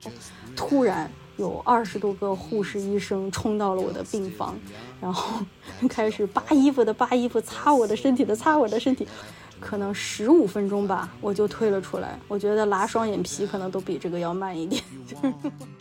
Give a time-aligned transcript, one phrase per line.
[0.54, 4.56] 突然有二十多个护士医生冲到了我的病房，
[5.00, 5.44] 然后
[5.90, 9.06] 开始扒衣服的扒衣服，擦我的身体的擦我的身体，
[9.58, 12.18] 可能十五分钟吧，我就退了出来。
[12.28, 14.82] 我觉得拉双眼皮可能都比这个要慢一点。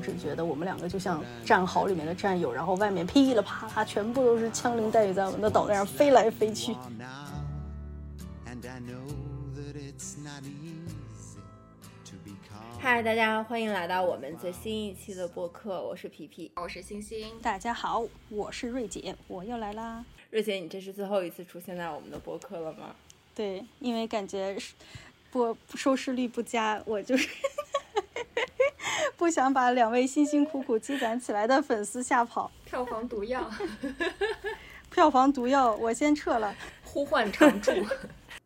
[0.00, 6.74] 我只觉得我们两个就像战壕里面的战友，然后外面噼里啪啦，全部都是枪林弹雨在我们的导弹上飞来飞去。
[12.78, 17.38] 嗨，大家欢迎来到我们最新一期的播客，我是皮皮，我是星星。
[17.42, 20.02] 大家好，我是瑞姐，我又来啦。
[20.30, 22.94] 瑞姐，你这是最后一次出现在我们的播客了吗？
[23.34, 24.56] 对，因为感觉
[25.30, 27.28] 播收视率不佳，我就是。
[29.16, 33.50] 不想把两位辛辛苦苦积攒起来的粉丝吓跑，票房毒药，
[34.90, 37.72] 票房毒药，我先撤了，呼唤常驻。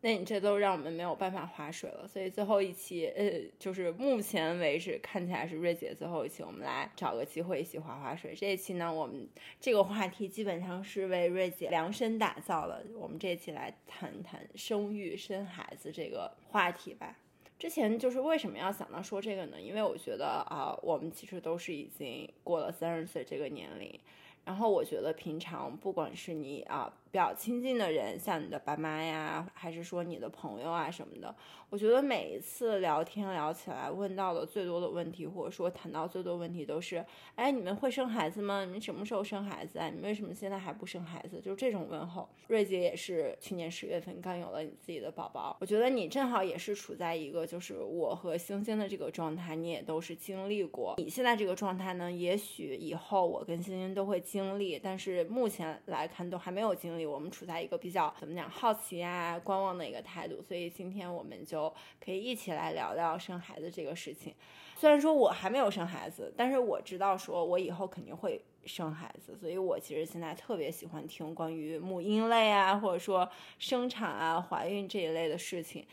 [0.01, 8.35] 那你这都让我们没有办法划水了，所以最后一期，呃，就是目前为止看起来是瑞姐最后一期，我们来找个机会一起划划水。
[8.35, 9.27] 这一期呢，我们
[9.59, 17.15] 这个话题基本上是为瑞姐量身打造的，我们这一期来谈谈生育、生孩子这个话题吧。
[17.57, 19.61] 之前就是为什么要想到说这个呢？
[19.61, 23.99] 因为我觉得啊，我们其实都是已经过了三十岁这个年龄，
[24.43, 26.93] 然后我觉得平常不管是你啊。
[27.15, 31.33] 比较亲近的人，像你的爸妈呀，还是说你的朋友啊什么的，
[31.69, 37.05] 我觉得每一次聊天聊起来，问到的最多的问题，或者说谈到最多问题，都是，
[37.35, 38.65] 哎，你们会生孩子吗？
[38.65, 39.87] 你们什么时候生孩子啊？
[39.87, 41.39] 你为什么现在还不生孩子？
[41.39, 42.27] 就是这种问候。
[42.47, 50.95] 瑞姐也是去年十月份刚有了你自己的宝宝，我觉得你正好也是处在一个就是我和星星的这个状态，你也都是经历过。
[50.97, 57.04] 你现在这个状态呢，也许以后我跟星星都会经历，但是目前来看都还没有经历。
[57.05, 61.73] 我们处在一个比较怎么讲好奇啊、观望的一个态度，所以今天我们就
[62.03, 64.33] 可以一起来聊聊生孩子这个事情。
[64.77, 75.87] 虽然说我还没有生孩子，但是我知道说我以后肯定会生孩子，所以我其实现在特别喜欢听关于母婴类啊，或者说生产啊、怀孕这一类的事情。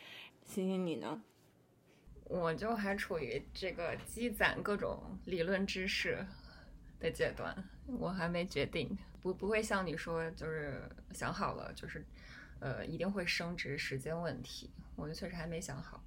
[0.44, 1.22] 星星，你呢？
[2.24, 6.26] 我就还处于这个积攒各种理论知识
[6.98, 7.54] 的阶段，
[7.98, 8.96] 我还没决定。
[9.22, 12.04] 不不会像你说，就是想好了，就是，
[12.58, 14.68] 呃，一定会升职时间问题。
[14.96, 16.00] 我就确实还没想好，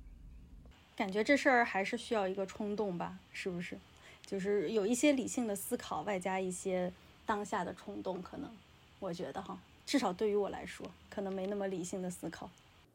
[0.95, 3.77] 感觉这事儿还是需要一个冲动吧，是不是？
[4.25, 6.91] 就是有一些理性的思考，外加一些
[7.25, 8.51] 当下的冲动，可能
[8.99, 12.49] 我觉得哈，至少对于我来说，可能没那么理性的思考。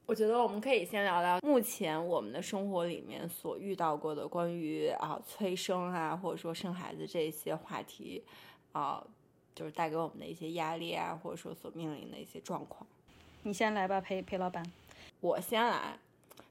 [0.07, 8.23] 我觉得我们可以先聊聊目前我们的生活里面所遇到过的关于啊催生啊，或者说生孩子这些话题
[8.73, 9.03] 啊。
[9.61, 12.87] 就是带给我们的一些压力啊，或者说所面临的一些状况。
[13.43, 14.65] 你先来吧，裴裴老板。
[15.21, 15.99] 我先来，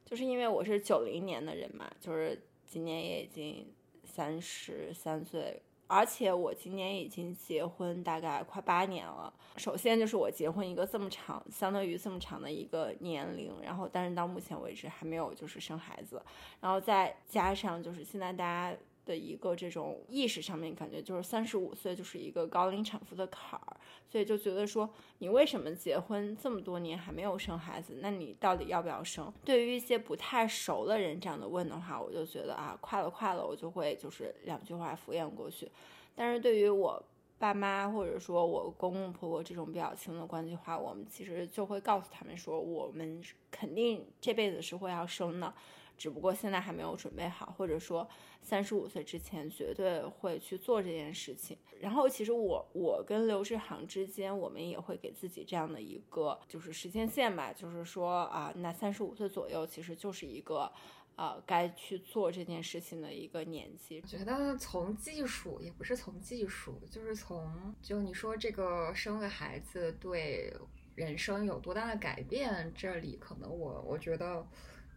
[0.06, 3.66] 就是因为我是九零年的人嘛，就是今年也已经
[4.06, 9.34] 三十三岁，而且我今年已经结婚大概快八年了。
[9.58, 16.22] 首先就是我结婚一个这么长，相当于这么长的一个年龄，然后但是到目前为止还没有就是生孩子，
[16.62, 18.78] 然后再加上就是现在大家。
[19.10, 23.76] 的一个这种意识上面，感觉就是三十五岁就是一个高龄产妇的坎儿，
[24.08, 24.88] 所以就觉得说，
[25.18, 27.98] 你为什么结婚这么多年还没有生孩子？
[28.02, 29.34] 那你到底要不要生？
[29.44, 35.72] 对于一些不太熟的人这样的问的话，我就觉得啊，快了快了，我就会就是两句话敷衍过去。
[36.16, 37.04] 但是对于我
[37.40, 45.52] 爸妈或者说我公公婆婆这种比较亲的关系话，我们其实就会告诉他们说，我们肯定这辈子是会要生的。
[46.00, 48.08] 只不过现在还没有准备好，或者说
[48.42, 51.58] 三十五岁之前绝对会去做这件事情。
[51.82, 60.72] 然后其实我我跟刘志航之间，我们也会给自己这样的一个就是时间线吧，就是说啊，那三十五岁左右其实就是一个
[61.18, 64.00] 呃该去做这件事情的一个年纪。
[64.02, 70.54] 我觉得从技术也不是从技术，就是从就你说这个生个孩子对
[70.96, 74.48] 人生有多大的改变，这里可能我我觉得。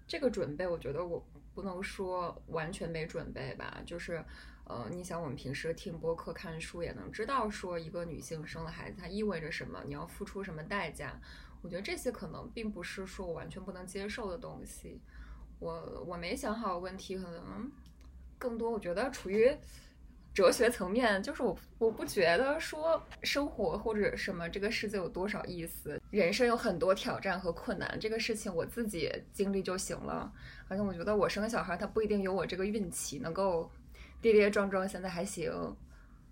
[0.06, 4.24] 这个准备，我觉得我不能说完全没准备吧，就是，
[4.64, 11.18] 呃，你想我们平时听播客、看书也能知道，说一个女性生了孩子，它意味着什么，你要付出什么代价。
[11.62, 15.00] 我觉得这些可能并不是说我完全不能接受的东西。
[15.58, 17.70] 我我没想好问题，可能
[18.38, 19.56] 更多，我觉得处于。
[20.34, 30.32] 哲学层面，就是我我不觉得说生活或者什么这个世界有多少意思，人生有很多挑战和困难，这个事情我自己经历就行了。
[30.68, 33.70] 而且我觉得我生个小孩，他不一定有我这个运气能够
[34.22, 35.52] 跌跌撞撞，现在还行。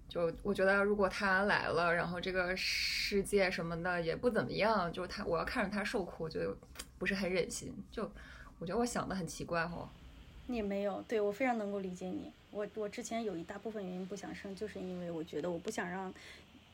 [0.08, 6.56] 就我觉得如果他来了，然后这个世界什么的也不怎么样，就是他我要看着他受苦我，就
[6.98, 7.72] 不是很忍心。
[7.92, 8.10] 就
[8.58, 9.88] 我觉得我想的很奇怪哦。
[10.46, 12.32] 你没有，对我非常能够理解你。
[12.50, 16.12] 我我之前有一大部分原因不想生，就是因为我觉得我不想让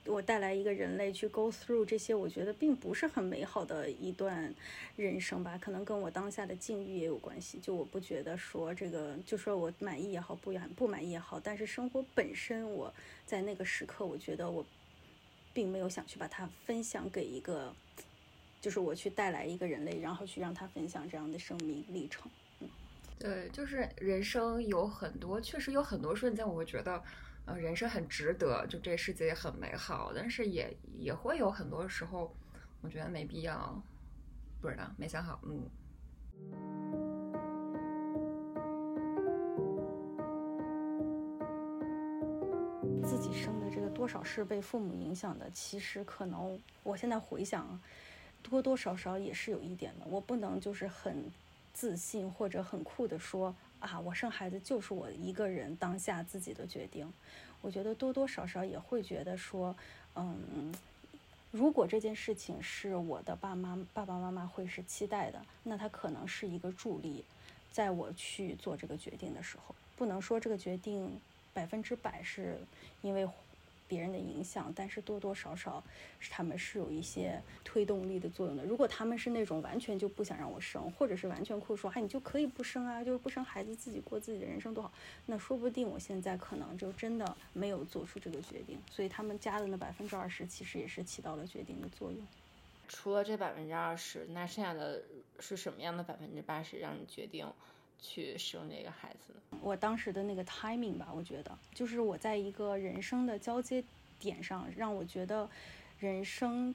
[0.07, 4.55] 我带来一个人类去 go through 这些，我觉得并不是很美好的一段
[4.97, 5.59] 人生吧。
[5.59, 7.59] 可能跟我当下的境遇也有关系。
[7.59, 12.95] 就我不觉得说这个，就说我满意也好，不满不满意也好，但是生活本身，我
[13.27, 14.65] 在那个时刻，我觉得我
[15.53, 17.75] 并没有想去把它分享给一个，
[18.61, 22.31] 就是我去带来一个人类，然后去让他分享这样的生命历程。
[23.19, 27.03] 对，就是人生有很多，确实有很多瞬间，我会觉得，
[27.47, 32.31] 呃，人生很值得，就这世界也很美好，但是也也会有很多时候，
[32.83, 33.83] 我觉得没必要，
[34.61, 35.63] 不知道，没想好，嗯。
[43.03, 47.81] 自己生的这个多少是被父母影响的，其实可能我现在回想，
[48.43, 51.25] 多多少少也是有一点的，我不能就是很。
[51.77, 57.13] 自信或者很酷的说啊，我生孩子就是我一个人当下自己的决定。
[57.61, 59.77] 我觉得多多少少也会觉得说，
[60.15, 60.73] 嗯，
[61.51, 67.23] 如果这件事情是我的爸妈爸爸妈妈会是期待的，那他可能是一个助力，
[67.71, 71.21] 在我去做这个决定的时候，不能说这个决定
[71.53, 72.59] 百分之百是
[73.03, 73.29] 因为。
[73.89, 75.83] 别人的影响，但是多多少少
[76.19, 78.65] 是他们是有一些推动力的作用的。
[78.65, 84.93] 如果他们是那种完全就不想让我生，或者是完全酷说，哎，你就可以不生啊，就是不生孩子，自己过自己的人生多好，
[85.27, 88.79] 那说不定我现在可能就真的没有做出这个决定。
[88.91, 92.21] 所以他们加的那百分之二十，其实也是起到了决定的作用。
[92.89, 95.03] 除了这百分之二十，那剩下的
[95.41, 97.47] 是什么样的百分之八十让你决定？
[98.01, 103.83] 去生这个孩子，我当时的那个 timing 吧，我觉得就是我在一个人生的交接
[104.19, 105.49] 点上，让我觉得
[105.99, 106.75] 人生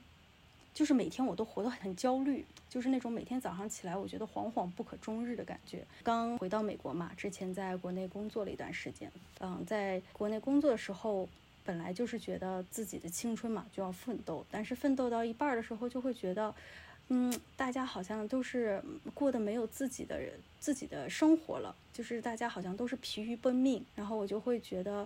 [0.74, 5.86] 就是每天我都活得很焦虑，就是那种每天早上起来我觉得惶惶不可终日的感觉。
[6.04, 11.30] 刚回到美国嘛，之前在国内工作了一段时间，嗯，在国内工作的时候，
[11.64, 16.54] 本来就是觉得自己的青春嘛就要奋斗，但是奋斗到一半的时候就会觉得。
[17.14, 18.82] 嗯，大家好像都是
[19.14, 20.18] 过得没有自己的
[20.62, 25.06] 自己的生活了，就是大家好像都是疲于奔命，然后我就会觉得，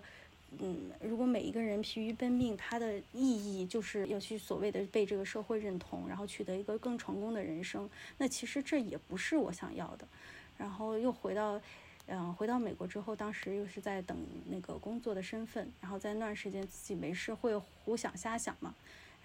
[0.60, 10.08] 嗯，如果每一个人疲于奔命，他的意义就是要去所谓的被这个社会认同，然后取得一个更成功的人生，那其实这也不是我想要的。
[10.60, 11.60] 然后又回到，
[12.06, 14.16] 嗯，回到美国之后，当时又是在等
[14.52, 18.76] 那个工作的身份，然后在那段时间自己没事会胡想瞎想嘛。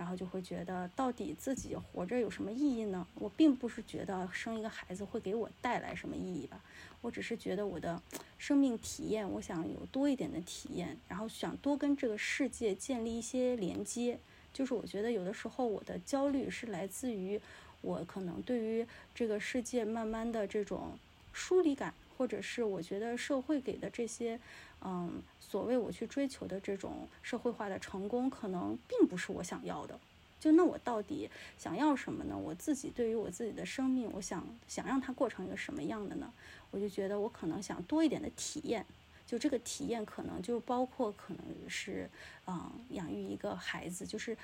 [0.01, 3.07] 然后就会觉得，到底自己活着有什么意义呢？
[3.17, 6.59] 我并不是觉得生一个孩子会给我带来什么意义吧，
[7.03, 8.01] 我只是觉得我的
[8.39, 14.19] 生命体验，我想有多一点的体验，然后想多跟这个世界建立一些连接。
[14.55, 17.39] 就是我觉得有的时候我的焦虑是来自于
[17.83, 20.99] 我可能对于这个世界慢慢的这种
[21.35, 24.39] 疏离感，或者是我觉得社会给的这些，
[24.83, 25.23] 嗯。
[25.41, 29.99] 所谓我去追求的这种社会化的成功，可能并不是我想要的。
[30.39, 31.29] 就那我到底
[31.59, 32.37] 想要什么呢？
[32.39, 36.31] 我自己对于我自己的生命，我想想让它过成一个什么样的呢？
[36.71, 38.85] 我就觉得我可能想多一点的体验。
[39.27, 42.09] 就这个体验，可能就包括可能是，
[42.47, 44.37] 嗯，养育一个孩子，就是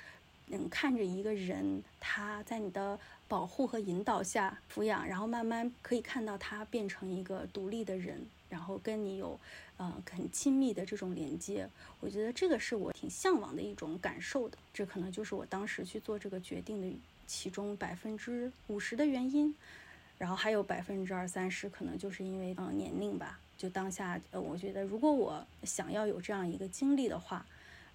[0.47, 9.39] 嗯，看着一个人他在你的保护和引导下抚养，然后慢慢可以看到他变成一个独立的人，然后跟你有。
[9.79, 11.69] 呃，很亲密的这种连接，
[11.99, 14.57] 我觉得这个是我挺向往的一种感受的。
[14.73, 19.53] 这可能就是我当时去做这个决定的其中百分之五十的原因。
[20.17, 23.39] 然后还有百分之二三十，可能就是因为嗯年龄吧。
[23.55, 27.45] 就当下，呃，我觉得如果我想要有这样一个经历的话，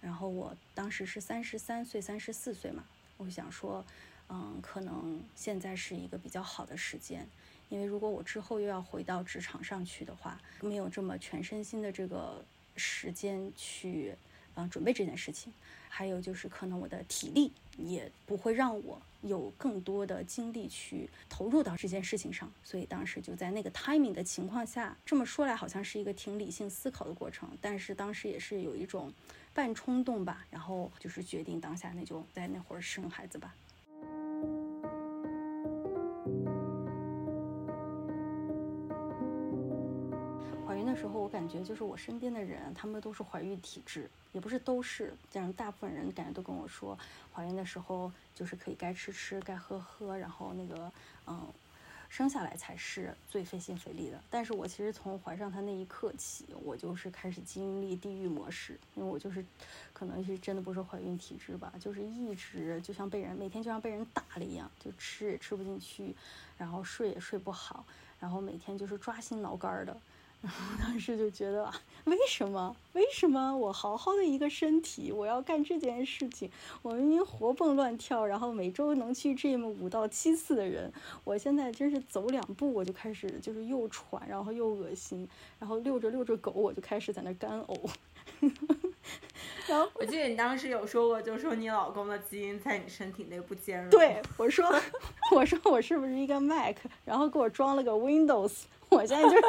[0.00, 2.84] 然后我当时是三十三岁、三十四岁嘛，
[3.16, 3.84] 我想说，
[4.28, 7.26] 嗯，可能现在是一个比较好的时间。
[7.68, 12.44] 因为如果我之后又要回到职场上去的话，没有这么全身心的这个
[12.76, 14.14] 时间去，
[14.56, 15.52] 嗯，准备这件事情。
[15.88, 22.50] 还有就是，可能我的体力也不会让我有更多的精力去投入到这件事情上。
[22.64, 29.12] 所以当时就在那个 timing 的情况下，这么说来好像是一个挺理性思考的过程，但是当时也是有一种
[29.52, 33.54] 半冲动吧，然后就是决定当下那就在那会儿生孩子吧。
[41.72, 46.98] 就是我身边的人，他们都是怀孕体质，也不是都是，这样大部分人感觉都跟我说，
[47.32, 50.92] 怀孕的时候就是可以该吃吃，该喝喝，然后那个
[51.26, 51.50] 嗯，
[52.10, 54.22] 生下来才是最费心费力的。
[54.28, 59.42] 但是我其实从怀上他那一刻起，我就是开始经历地狱模式，因为我就是
[59.94, 66.14] 可能是真的不是怀孕体质吧，就是一直就像被人每天就像被人打了一样，就吃也吃不进去，
[66.58, 67.86] 然后睡也睡不好，
[68.20, 69.96] 然后每天就是抓心挠肝的。
[70.42, 71.72] 然 后当时就觉得，
[72.04, 72.74] 为什么？
[72.94, 76.50] 为什么我好好的一个身体，我要干这件事情？
[76.82, 85.28] 我明明活蹦乱跳，然后每周能去 gym 五到七次的人，我现在真是走两步我就开始就是又喘，然后又恶心，
[85.60, 87.88] 然后遛着遛着狗我就开始在那干呕。
[89.68, 93.90] 然后我记得你当时有说过，就说你老公的基因在你身体内不兼容。
[93.90, 94.68] 对，我说，
[95.30, 99.46] 我说我是不是一个 Mac，然后给我装了个 Windows，我现在就是。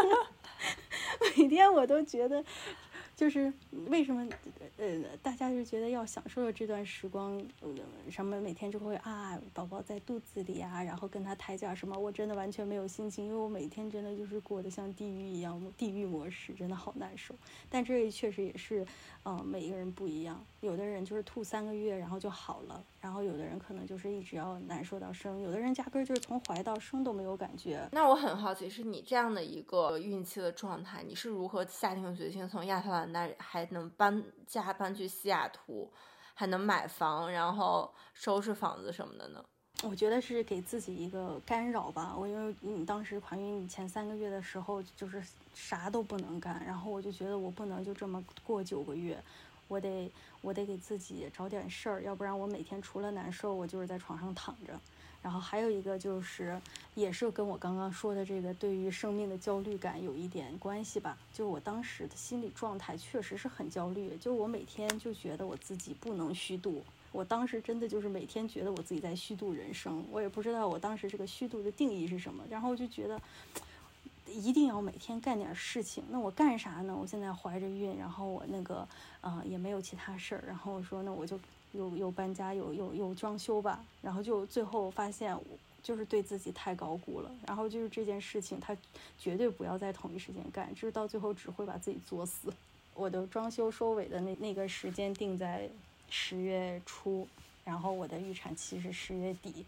[1.37, 2.43] 每天我都觉得，
[3.15, 3.51] 就是
[3.87, 4.27] 为什么
[4.77, 7.41] 呃，大家就觉得要享受这段时光，
[8.09, 17.35] 什么每天就会啊，宝宝在肚子里啊，然后跟他抬脚什么，我真的完全没有心情，因为我每天真的就是过得像地狱一样，地狱模式，真的好难受。
[17.69, 18.85] 但这确实也是。
[19.25, 27.85] 嗯，每一个人不一样，有的人就是吐三个月然后就好了，然后有的人可能就是一直要难受到生，有的人压根儿就是从怀到生都没有感觉。
[27.91, 35.91] 那我很好奇，是你这样的一个孕期的状态，你是如何下定决心从亚特兰大还能搬家搬去西雅图，
[36.33, 39.43] 还能买房，然后收拾房子什么的呢？
[39.83, 42.15] 我觉得是给自己一个干扰吧。
[42.17, 45.21] 我因为你当时怀孕前三个月的时候，就是
[45.53, 49.21] 啥都不能干，然后我就觉得我不能就这么过九个月，
[49.67, 54.79] 我得我得给自己找点事儿，要不然我每天除了难受，我就是在床上躺着。
[55.21, 56.59] 然后还有一个就是，
[56.95, 61.17] 也是跟我刚刚说的这个对于生命的焦虑感有一点关系吧。
[61.31, 66.83] 就我当时的心理状态确实是很焦虑，就我每天就觉得我自己不能虚度。
[67.13, 73.17] 我当时真的就是每天觉得我自己在虚度人生，我也不知道我当时这个虚度的定义是什么，然后就觉得
[74.33, 76.03] 一定要每天干点事情。
[76.09, 76.95] 那我干啥呢？
[76.99, 78.87] 我现在怀着孕，然后我那个
[79.21, 81.39] 呃也没有其他事儿，然后我说那我就
[81.71, 85.37] 又又搬家又又又装修吧，然后就最后发现
[85.81, 88.75] 就是对自己太高估了，然后就是这件事情他
[89.17, 92.53] 绝对不要在同一时间干，就是到最后只会把自己作死。
[92.93, 95.69] 我的装修收尾的那那个时间定在。
[96.15, 97.27] 十月初，
[97.65, 99.65] 然后我的预产期是十月底，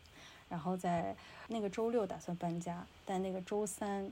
[0.48, 1.16] 然后在
[1.48, 4.12] 那个周六打算搬家，但那个周三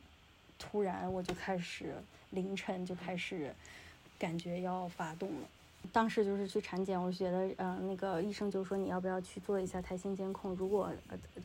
[0.64, 1.94] 突然我就开始
[2.30, 3.54] 凌晨就开始
[4.18, 5.48] 感觉要发动了。
[5.92, 10.56] 当时就是去产检，我觉得嗯，那个医生就说你要不要去做一下胎心监控？
[10.56, 10.90] 如果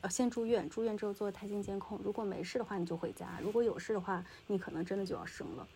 [0.00, 5.66] 呃先住院，住院之后做胎心监控，如果没事的话你就回家，如果有事的话你可能真的就要生了。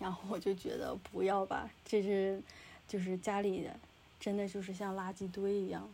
[0.00, 2.42] 然后我就觉得不要吧，这是
[2.88, 3.70] 就是家里。
[4.20, 5.86] 真的就是像垃圾堆一样，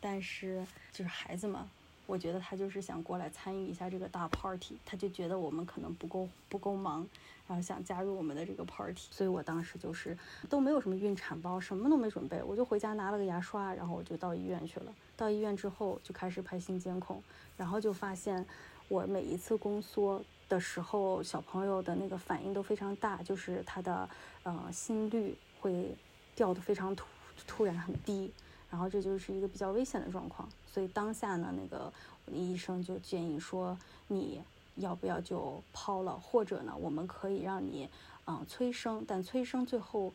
[0.00, 1.68] 但是就是孩子嘛，
[2.12, 7.08] 我觉得他就是想过来参与一下这个大 party，他就觉得我们可能不够不够忙，
[7.48, 10.14] 然后想加入我们的这个 party，所以我当时就是
[10.46, 14.92] 都没有什么孕产包，什么都没准备，我就回家拿了个牙刷，然后我就到医院去了。
[15.16, 17.22] 到医院之后就开始拍心监控，
[17.56, 18.44] 然后就发现
[18.88, 24.06] 我每一次宫缩的时候，小朋友的那个反应都非常大，就是他的
[24.42, 25.96] 呃心率会
[26.34, 27.06] 掉的非常突。
[27.46, 28.30] 突然很低，
[28.72, 31.92] 然后这就是一个比较危险的状况，所以当下呢，那个
[32.26, 33.76] 医生就建议说，
[34.08, 34.40] 你
[34.76, 37.86] 要不要就抛了，或者呢，我们可以让你
[38.26, 40.10] 嗯催生，但催生最后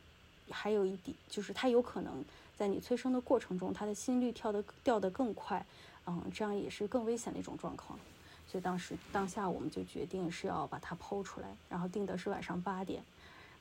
[0.49, 2.25] 还有一点，就是它有可能
[2.57, 5.63] 在你催生的过程中，他的心率跳得掉得更快，
[6.07, 7.99] 嗯，这样也是更危险的一种状况，
[8.51, 13.03] 所以当时当下我们就决定是要把它剖出来，然后定的是晚上八点。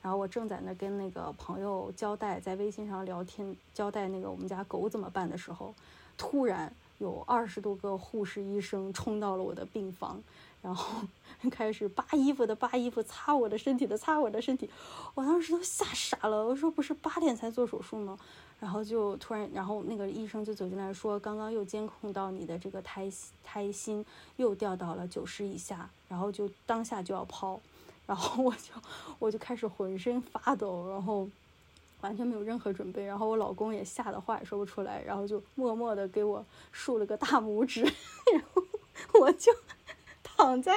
[0.01, 5.73] 然后我正在那跟那个朋友交代，在微信上聊天，交代那个我们家狗怎么办的时候，
[6.17, 10.21] 突然有二十多个护士医生冲到了我的病房，
[10.61, 11.01] 然后
[11.51, 14.69] 开始扒衣服的扒衣服，擦我的身体的擦我的身体，
[15.13, 16.45] 我当时都吓傻了。
[16.45, 18.17] 我说不是八点才做手术吗？
[18.59, 24.03] 然后就突然，然后那个医生就走进来说，刚刚又监控到你的这个胎心胎心
[24.37, 27.59] 又掉到了九十以下，然后就当下就要剖。
[28.07, 28.73] 然后我就
[29.19, 31.29] 我就开始浑身发抖，然后
[32.01, 38.63] 完全没有任何准备，然后我老公也吓得话也说不出来，然后就默默的给我竖了个大拇指，然后
[39.19, 39.51] 我就
[40.23, 40.73] 躺在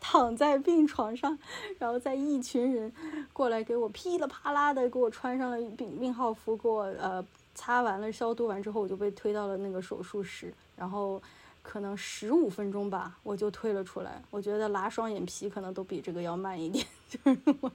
[0.00, 1.36] 躺在病床上，
[1.80, 2.92] 然后在一群人
[3.32, 11.20] 过来给我噼里啪啦的给我穿上了病病号服，给我呃擦完了消毒完之后，我就被推到了那个手术室，然后。
[11.68, 14.22] 可能十五分钟吧，我就退了出来。
[14.30, 17.70] 我觉得拉双眼皮可能都比这个要慢一点， 就是我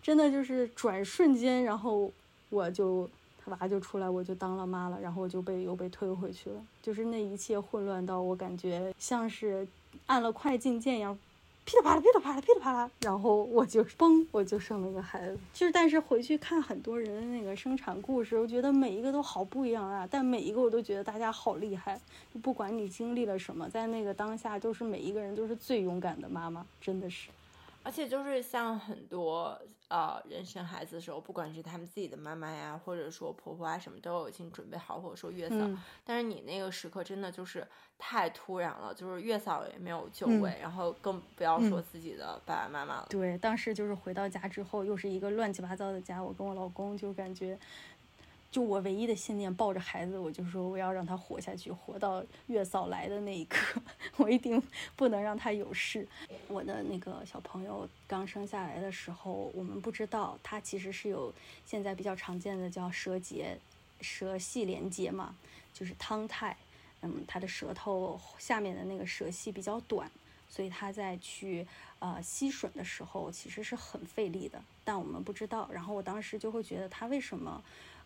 [0.00, 2.08] 真的就是转瞬间，然后
[2.50, 3.10] 我就
[3.44, 6.62] 他娃就出来，我就当了妈了，然后我就被又被退回去了。
[6.80, 9.66] 就是那一切混乱到我感觉像是
[10.06, 11.18] 按了快进键一样。
[11.64, 15.38] 噼里啪啦，噼里啪啦，噼里啪啦，然后我就崩，我就生了个孩子。
[15.52, 20.06] 就是，但是回去看很多人的那个生产故事，我觉得每一个都好不一样啊。
[20.10, 21.98] 但每一个我都觉得大家好厉害，
[22.42, 27.30] 不管你经历了什么，在那个当下，都是每一个人都是最勇敢的妈妈，真的是。
[27.82, 29.58] 而且就是像很多
[29.94, 35.56] 呃人生孩子的时候，不管是他们自己的妈妈呀，或者说婆婆啊什么，都有已经准备好，或者说月嫂。
[36.04, 37.64] 但是你那个时刻真的就是
[37.96, 43.06] 太突然了，就是月嫂也没有就位，然后更不要说自己的爸爸妈妈了。
[43.08, 47.56] 对，当时就是回到家之后，又是一个乱七八糟的家，我跟我老公就感觉。
[48.54, 53.82] 就我唯一的信念，抱着孩子，我就说我要让他活下去，活到月嫂来的那一刻，
[54.16, 54.62] 我一定
[54.94, 56.06] 不能让他有事。
[56.46, 61.34] 我的那个小朋友刚生下来的时候，我们不知道他其实是有
[61.66, 63.58] 现在比较常见的叫舌结、
[64.00, 65.34] 舌系连接嘛，
[65.72, 66.56] 就是汤态。
[67.02, 70.08] 嗯，他的舌头下面的那个舌系比较短，
[70.48, 71.66] 所以他在去
[71.98, 75.68] 呃吸吮的时候其实是很费力的，但我们不知道。
[75.72, 77.60] 然后我当时就会觉得他为什么？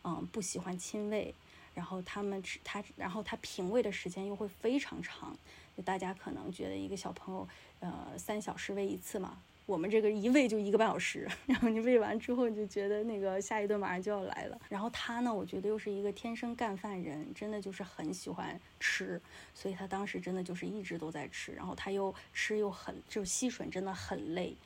[0.04, 1.34] 嗯，不喜欢亲喂，
[1.74, 5.36] 然后他们吃他，然后他品喂的时间又会非常长。
[5.76, 7.48] 就大家可能觉得一个小朋友，
[7.80, 11.28] 呃，三小时喂一次嘛，我们这个一喂就一个半小时。
[11.46, 14.60] 然后你喂完之后，你就觉得那个下一顿马上就要来了。
[14.68, 19.20] 然后他呢，我觉得又是一个天生干饭人，真的就是很喜欢吃，
[19.54, 21.52] 所以他当时真的就是一直都在吃。
[21.52, 24.56] 然后他又吃又很，就吸吮真的很累。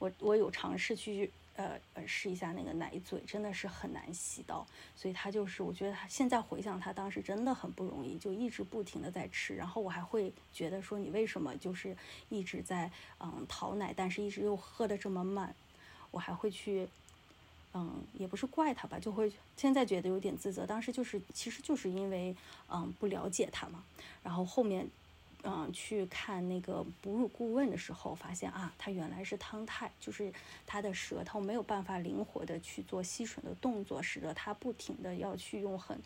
[0.00, 1.30] 我我有尝试去。
[1.56, 11.96] 呃呃，试一下那个奶嘴，真的是很难吸到，所以他就是，我觉得他现在回想他当时真的很不容易，就一直不停的在吃，然后我还会觉得说你为什么就是
[12.28, 15.54] 一直在嗯讨奶，但是一直又喝的这么慢，
[16.10, 16.86] 我还会去，
[17.72, 22.36] 嗯，也不是怪他吧，就会现在觉得有点自责，当时就是其实就是因为
[22.68, 23.82] 嗯不了解他嘛，
[24.22, 24.88] 然后后面。
[25.48, 30.32] 嗯，去看那个哺乳顾问的时候，发现啊，他原来是汤太，就是
[30.66, 35.96] 他的舌头没有办法灵活的去做吸吮的动作，使得他不停的要去用很，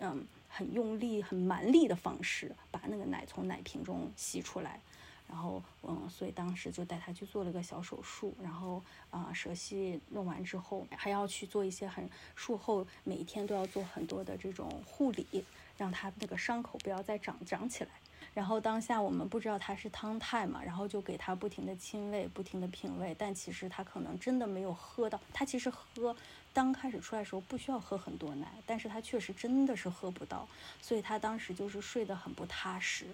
[0.00, 4.80] 嗯，很用力、很蛮力的方式把那个奶从奶瓶中吸出来。
[5.28, 8.34] 然后，嗯，所以当时就带他去做了个小手术。
[8.42, 15.44] 然后，啊，舌系弄完之后，还要去做一些很术后每一天都要做很多的这种护理，
[15.78, 17.90] 让他那个伤口不要再长长起来。
[18.34, 25.20] 然后当下我们不知道他是汤太嘛，然后就给他不停的亲喂，不停的品喂，但其实他可能真的没有喝到。
[25.34, 26.16] 他其实喝，
[26.54, 30.48] 刚开始出来时候不需要喝很多奶，但是他确实真的是喝不到，
[30.80, 33.06] 所以他当时就是睡得很不踏实，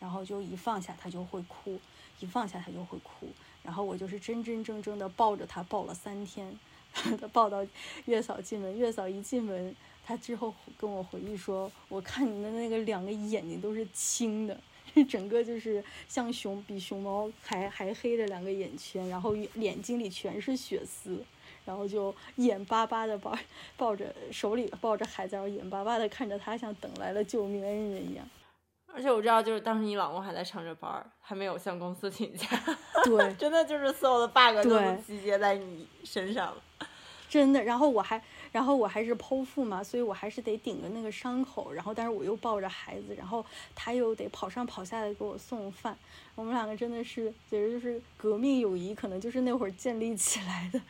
[0.00, 1.80] 然后就一放下他就会哭，
[2.18, 3.28] 一放下他就会哭，
[3.62, 6.58] 然后我就是真真正正的抱着他抱了三天，
[7.32, 7.66] 抱到
[8.06, 9.74] 月嫂进门，月嫂一进门。
[10.08, 14.56] 他之后跟我回忆说：“我看你的那个两个眼睛都是青的，
[15.08, 21.20] 整个就是像熊比熊猫还还黑的两个眼圈，然后眼睛里全是血丝，
[21.64, 23.36] 然后就眼巴巴的抱
[23.76, 28.24] 抱着手里抱着孩子，然后眼巴巴的看着他，像等来了救命恩人一样。
[28.94, 32.46] 而且我知道，就是当时你老公还在上着班，还没有向公司请假。
[33.04, 36.62] 对，真的就是所有的 bug 都集结在你身上了。
[37.28, 45.94] 真的，然后我还。”然后我还是剖腹嘛，所以我还是得顶着那个伤口，然后但是我又抱着孩子，然后他又得跑上跑下来给我送饭，
[46.34, 50.80] 我们两个真的是简直就是革命友谊，可能就是那会儿建立起来的。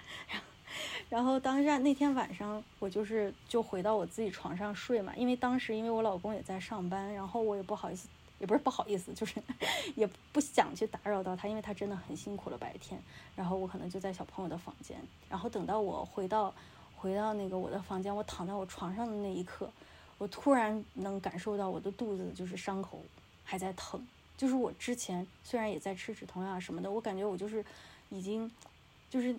[1.11, 8.07] 然后当下那天晚上，我就是就回到我自己床上睡嘛，因为当时因为我老公也在上班，然后我也不好意思，
[8.39, 9.43] 也不是不好意思，就是
[9.97, 13.01] 也不想去打扰到他，因为他真的很辛苦了白天。
[13.35, 16.55] 然后我可能就在小朋友的房间，然后等到我回到。
[16.99, 19.71] 回到那个我的房间，我躺在我床上的那一刻，
[20.17, 23.01] 我突然能感受到我的肚子就是伤口
[23.45, 24.05] 还在疼。
[24.35, 27.63] 就是我之前虽然也在吃止痛药什么的，我感觉我就是
[28.09, 28.51] 已经
[29.11, 29.37] 就是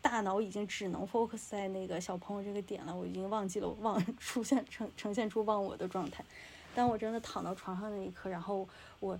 [0.00, 6.24] 大脑已经只能 focus 在那个小朋友这个点了，我已经忘记了忘 出现呈呈现出忘我的状态。
[6.74, 8.68] 当我真的躺到床上那一刻，然后
[9.00, 9.18] 我。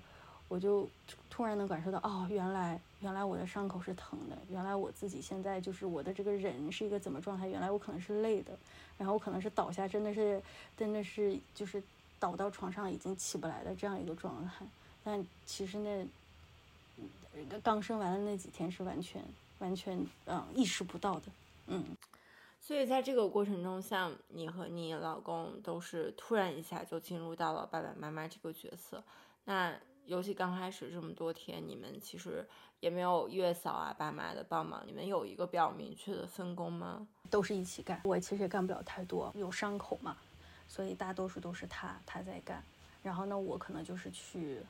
[0.49, 0.87] 我就
[1.31, 7.49] 突然能感受到，哦，原来原来我的伤口是疼的，原来我自己现在就是我的这个人是一个怎么状态？
[7.49, 8.53] 原来我可能是累的，
[8.99, 10.43] 然后我可能是倒下，真的是
[10.77, 11.83] 真的是就是
[12.21, 14.67] 倒到床上已经起不来的这样一个状态。
[15.03, 16.07] 但其实那
[17.63, 19.23] 刚生完的那几天是完全
[19.61, 21.23] 完全嗯意识不到的，
[21.69, 21.83] 嗯。
[22.63, 29.05] 所以在这个过程中，像你和你老公都是突然一下就进入到了爸爸妈妈这个角色，
[29.45, 29.75] 那。
[30.05, 32.45] 尤其刚开始这么多天，你们其实
[32.81, 37.07] 也没有月嫂啊、爸妈的帮忙，你们有一个比较明确的分工吗？
[37.31, 40.17] 都是一起干，我其实也干不了太多，有伤口嘛，
[40.67, 42.65] 所以大多数都是他他在干。
[43.01, 44.61] 然后呢，我可能就是去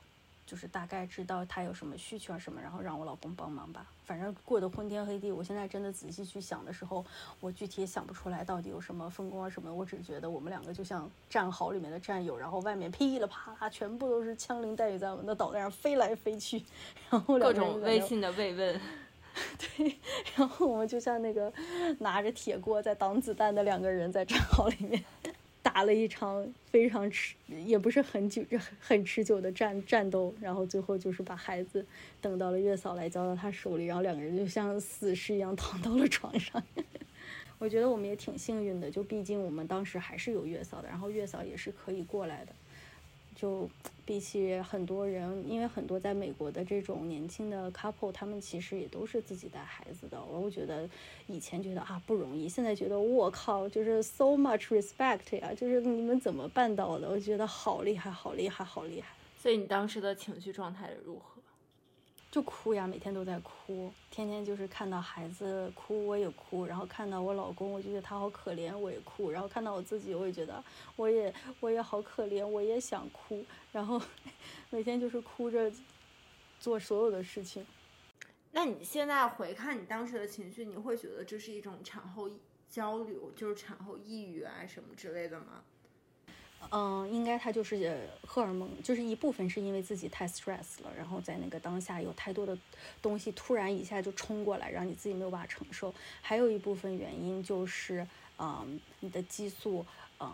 [0.45, 3.87] 就是大概知道他有什么需求啊什么，然后让我老公帮忙吧。
[4.05, 5.31] 反正过得昏天黑地。
[5.31, 7.05] 我现在真的仔细去想的时候，
[7.39, 9.73] 我具体也想不出来到底有什么分工啊什么的。
[9.73, 16.63] 我只觉得我们两个就像战壕里面的战友，然后外面噼里啪啦全部都是枪林弹雨在我们的导弹上飞来飞去，
[17.09, 18.81] 然后各种微信的慰问。
[19.57, 19.97] 对，
[20.35, 21.51] 然后我们就像那个
[21.97, 25.03] 拿着铁锅在挡子弹的两个人，在战壕里面
[25.63, 28.43] 打了一场非常持，也不是很久、
[28.79, 30.31] 很持久的战战斗。
[30.39, 31.83] 然后最后就是把孩子
[32.21, 36.61] 等到了月嫂来交到他手里，然后两个人就像死尸一样躺到了床上。
[37.59, 42.51] 我觉得我们也挺幸运的，就毕竟我们当时还是有月嫂的，然后月嫂也是可以过来的。
[43.33, 43.69] 就
[44.05, 50.21] 比起很多人，因为很多在美国的这种年轻的 couple，他们其实也都是自己带孩子的。
[50.23, 50.89] 我觉得
[51.27, 57.09] 以前觉得啊不容易，现在觉得我靠，就是 so much respect 呀，就是你们怎么办到的？
[57.09, 59.15] 我觉得好厉害，好厉害，好厉害。
[59.37, 61.41] 所以你当时的情绪状态如何？
[62.33, 70.63] 就哭呀，每天都在哭，天天就是看到孩子哭我也哭，然后看到我老公我就觉得他好可怜我也哭，然后看到我自己我也觉得
[70.95, 74.01] 我也我也好可怜我也想哭，然后
[74.71, 75.71] 每天就是哭着
[76.59, 77.63] 做所有的事情。
[78.51, 82.27] 那你现在回看你当时的情绪，你会觉得这是一种产后
[82.67, 85.63] 焦虑，就是产后抑郁啊什么之类的吗？
[86.71, 92.57] 嗯，应该他就是荷尔蒙，就是一部分是因为自己太 stress 了，然后在那个当下有太多的
[93.01, 95.93] 东西突然一下就冲过来，让你自己没有办法承受。
[96.21, 98.07] 还有一部分原因就是，
[98.39, 99.85] 嗯，你的激素，
[100.17, 100.31] 呃，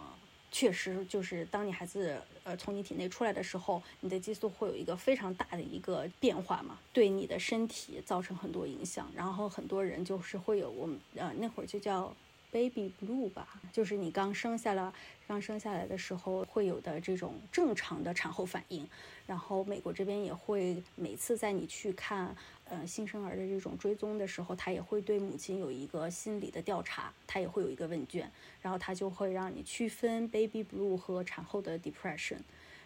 [0.51, 9.11] 确实就是当你孩子呃从你体内出来的时候，你的激素会有一个非常大的一个变化嘛，对你的身体造成很多影响。
[9.15, 12.13] 然后很多人就是会有我们呃那会儿就叫。
[12.51, 14.91] Baby blue 吧，就是你刚生下来，
[15.27, 18.87] 刚生下来的时候会有的这种正常的产后反应。
[19.27, 22.35] 然后美国这边也会每次在你去看，
[22.65, 28.31] 呃，新生儿的这种追踪的时候，他也会对母亲有一个心理的调查，他也会有一个问卷，
[28.63, 32.39] 然后他就会让你区分 Baby blue 和产后的 depression，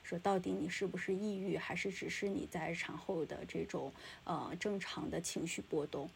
[0.04, 3.94] 说到底你是不是抑郁，还是只是你在产后的这种
[4.26, 6.10] 呃正常的情绪波动。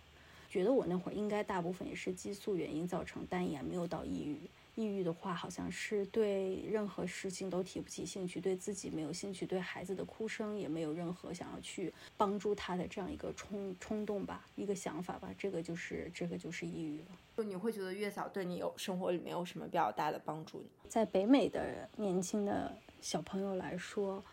[0.58, 4.40] 觉得我那会儿应该大部分也是激素原因造成，但也没有到抑郁。
[4.74, 15.30] 抑郁的话，好像是对任何事情都提不起兴趣，对自己没有兴趣，对孩子的哭声也没有任何想要去帮助他的这样一个冲冲动吧，一个想法吧。
[15.38, 17.06] 这个就是这个就是抑郁了。
[17.38, 20.64] 就你会觉得月嫂对你有生活里面有什么比较大的帮助？
[20.88, 24.24] 在北美的年轻的小朋友来说，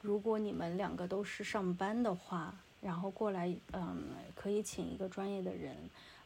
[0.00, 2.58] 如果你们两个都是上班的话。
[2.80, 5.76] 然后过来，嗯，可以请一个专业的人，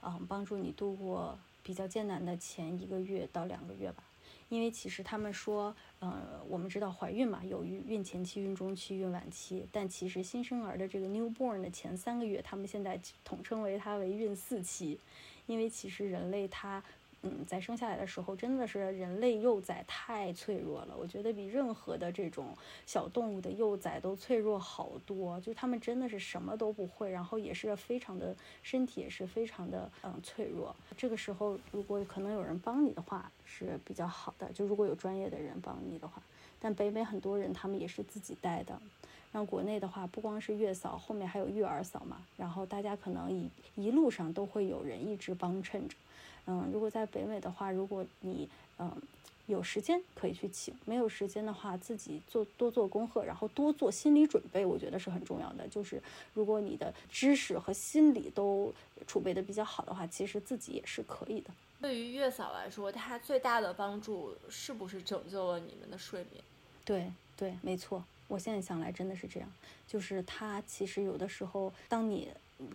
[0.03, 4.05] 嗯，帮助你度过比较艰难的前一个月到两个月吧。
[4.49, 14.99] 因为其实他们说，呃，我们知道怀孕嘛，有孕孕前期、孕中期、孕晚期，但其实新生儿的这个 newborn 的前三个月，他们现在统称为它为孕四期，
[15.47, 16.83] 因为其实人类它。
[17.25, 20.97] 嗯，在生下来的时候，真的是人类幼崽太脆弱了。
[20.99, 22.49] 我觉得比任何的这种
[22.85, 25.41] 小动物的幼崽都脆弱好多。
[25.41, 30.75] 就他们真的是什么都不会，然后也是非常的身体也是非常的嗯脆弱。
[30.97, 34.51] 这个时候，如果可能有人帮你的话是比较好的。
[34.53, 36.21] 就如果有专业的人帮你的话，
[36.59, 38.77] 但北美很多人他们也是自己带的。
[39.31, 42.19] 然后国内的话，不光是月嫂，后面还有育儿嫂嘛。
[42.37, 45.97] 然后大家可能一一路上都会有人一直帮衬着。
[46.47, 48.91] 嗯，如果在北美的话，如果你嗯
[49.47, 55.67] 有时间可以去请，没有时间的话，自己做多做功课，然后多做心理准备，我觉得是很重要的。
[55.69, 56.03] 就是
[56.35, 58.73] 如果你的知识和心理都
[59.07, 61.51] 储备的比较好的话，其实自己也是可以的。
[61.81, 66.43] 对于月嫂来说，她最大的帮助是不是拯救了你们的睡眠？
[66.85, 68.05] 对对，没错。
[68.29, 69.53] 我现在想来真的是这样，
[69.87, 72.29] 就是她其实有的时候，当你。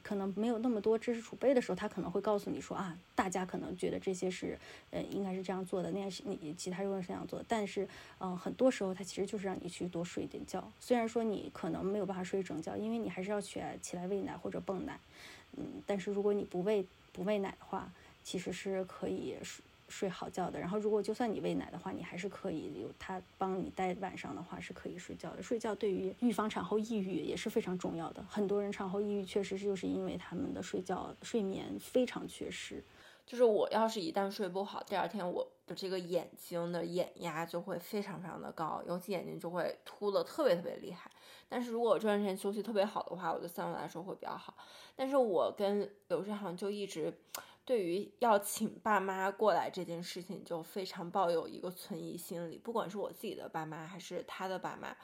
[0.04, 4.58] 可能没有那么多知识储备的时候，他可能会告诉你说啊，大家可能觉得这些是，
[4.92, 7.46] 呃，应该是这样做的，那些是你其他人是这样做的。
[7.48, 7.88] 但是，
[8.20, 10.72] 嗯，很多时候他其实就是让你去多睡一点觉。
[10.80, 15.00] 虽然说你可能没有办法睡整觉，因为你还是要起来起来喂奶或者泵奶，
[15.58, 17.92] 嗯，但是如果你不喂不喂奶的话，
[18.24, 19.36] 其实是可以
[19.88, 20.08] 睡。
[20.10, 25.44] 好觉的，然后如果就算你喂奶的话，你还是可以有他帮你带晚上的话是可以睡觉的。
[25.44, 28.24] 睡觉对于预防产后抑郁也是非常重要的。
[28.28, 32.84] 很多人产后抑郁确实是就是因为他们的睡觉睡眠非常缺失。
[33.28, 41.12] 就是我要是一旦睡不好，第二天我的这个眼睛的眼压就会非常非常的高，尤其眼睛就会凸的特别特别厉害。
[41.48, 44.56] 但是如果我这段时间休息特别好的话，我就相对来说会比较好。
[44.96, 47.14] 但是我跟刘志航就一直。
[47.68, 52.58] 对于要请爸妈过来这件事情，就非常抱有一个存疑心理。
[52.58, 54.96] 不管是我自己的爸妈，还是他的爸妈，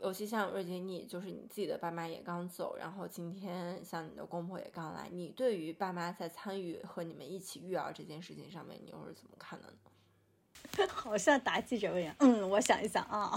[0.00, 10.86] 尤其像瑞姐你，就是你自己的爸妈也刚走，然后今天像你的公婆也刚来，你对于爸妈在参与和你们一起育儿这件事情上面，你又是怎么看的呢？
[10.94, 12.14] 好像答记者问一样。
[12.20, 13.36] 嗯，我想一想啊，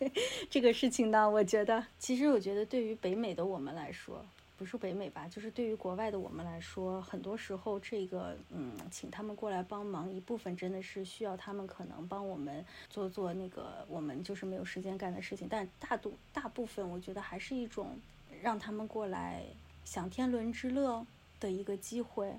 [0.50, 4.22] 这个事情呢，我觉得，其实我觉得对于北美的我们来说，
[4.56, 17.98] 不是北美吧，就是对于国外的我们来说，很多时候这个，嗯，请他们过来帮忙，一部分真的是需要他们可能帮我们做做那个我们就是没有时间干的事情，但大多大部分我觉得还是一种
[18.42, 19.44] 让他们过来
[19.84, 21.06] 享天伦之乐
[21.38, 22.38] 的一个机会，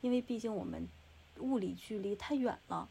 [0.00, 0.88] 因为毕竟我们
[1.38, 2.88] 物理距离太远了。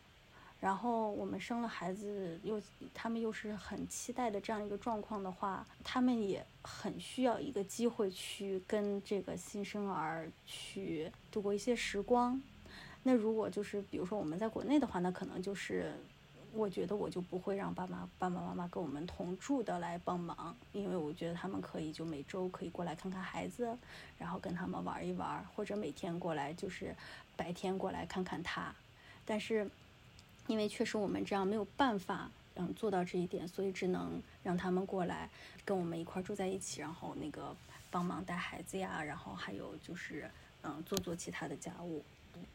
[0.61, 2.61] 然后我们生了孩子，又
[2.93, 12.39] 他们又是很期待的这样一个状况的话，他们也很需要一个机会去跟这个新生儿去度过一些时光。
[13.01, 15.91] 那如果就是比如说我们在国内的话，那可能就是
[16.53, 23.75] 我觉得我就不会让爸妈爸爸妈妈跟我们同住的来帮忙，因为我觉得他们可以就每周可以过来看看孩子，
[24.19, 26.95] 然后跟他们玩一玩，或者每天过来就是
[27.35, 28.75] 白天过来看看他，
[29.25, 29.67] 但是。
[30.47, 35.29] 因为确实我们这样没有办法，嗯，做到这一点，所以只能让他们过来
[35.63, 37.55] 跟我们一块住在一起，然后那个
[37.89, 40.29] 帮忙带孩子呀，然后还有就是，
[40.63, 42.03] 嗯，做做其他的家务。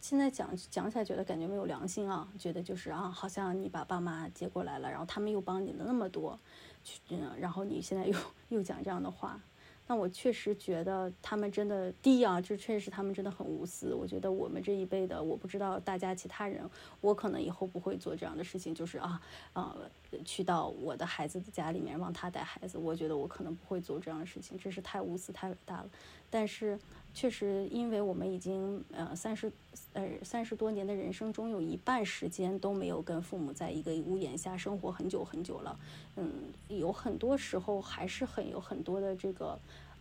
[0.00, 6.38] 现在讲讲起来，觉得感觉没有良心啊，觉得就是啊，好像你把爸妈接过来了，然后他们又帮你了那么多，
[6.82, 8.18] 去嗯，然后你现在又
[8.50, 9.40] 又讲这样的话。
[9.86, 13.94] 那我确实觉得他们真的第一啊，就确实他们真的很无私。
[13.94, 16.68] 我觉得我们这一辈的，我不知道大家其他人，
[17.00, 19.20] 我可能以后不会做这样的事情，就是啊，
[19.52, 19.76] 啊，
[20.24, 22.78] 去到我的孩子的家里面让他带孩子。
[22.78, 25.88] 我觉得我可能不会做这样的事情，这是太无私太伟大了。
[26.30, 26.78] 但是
[27.14, 29.50] 确实，因为我们已经呃三十
[29.92, 35.78] 呃三十多年的人生中有一半时间都没有跟父母在一个屋檐下生活很久很久了，
[36.16, 36.30] 嗯，
[36.68, 39.58] 有很多时候还是很有很多的这个。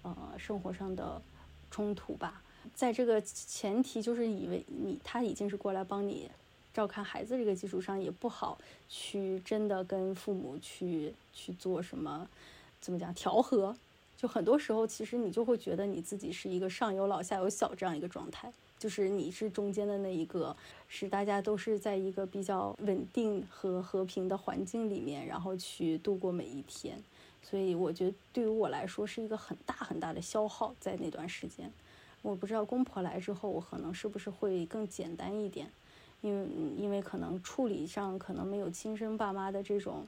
[0.07, 1.19] 呃，生活上的
[1.71, 2.43] 冲突吧，
[2.75, 6.29] 在这个前提就是以为你他已经是过来帮你
[6.75, 8.57] 照看孩子这个基础上，也不好
[8.89, 12.27] 去真的跟父母去去做什么，
[12.81, 13.73] 怎么讲调和？
[14.17, 20.53] 就很多时候，其实你就会觉得你自己是一个上有老下有小这样一个状态，就是你是中间的那一个，
[20.89, 27.01] 是大家都是在一个比较稳定和和平的环境里面，然后去度过每一天。
[27.41, 31.71] 所以我觉得对于我来说是一个很大很大的消耗，在那段时间，
[32.21, 35.69] 我不知道公婆来之后，我可能是不是会更简单一点，
[36.25, 40.07] 因为因为可能处理上可能没有亲生爸妈的这种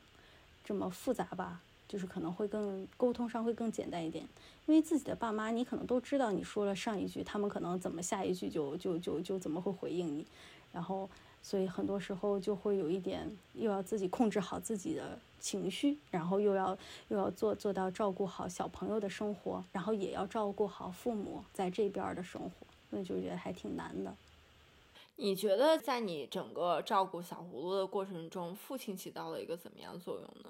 [0.64, 4.26] 这么复杂吧，就是可能会更沟通上会更简单一点，
[4.66, 10.26] 因为自己的爸妈你可能都知道，你说了上一句，他们可能怎么下一句就就就就怎么会回应你，
[10.74, 11.10] 然后。
[11.40, 16.78] 所以很多时候就会有一点，又要自己控制好自己的情绪，然后又要
[17.08, 22.52] 又要做做到照顾好小朋友的生活，然后也要照顾好父母在这边的生活，
[22.90, 24.14] 那就觉得还挺难的。
[25.18, 30.50] 你觉得在你整个照顾小葫芦的过程中，父亲起到了一个怎么样作用呢？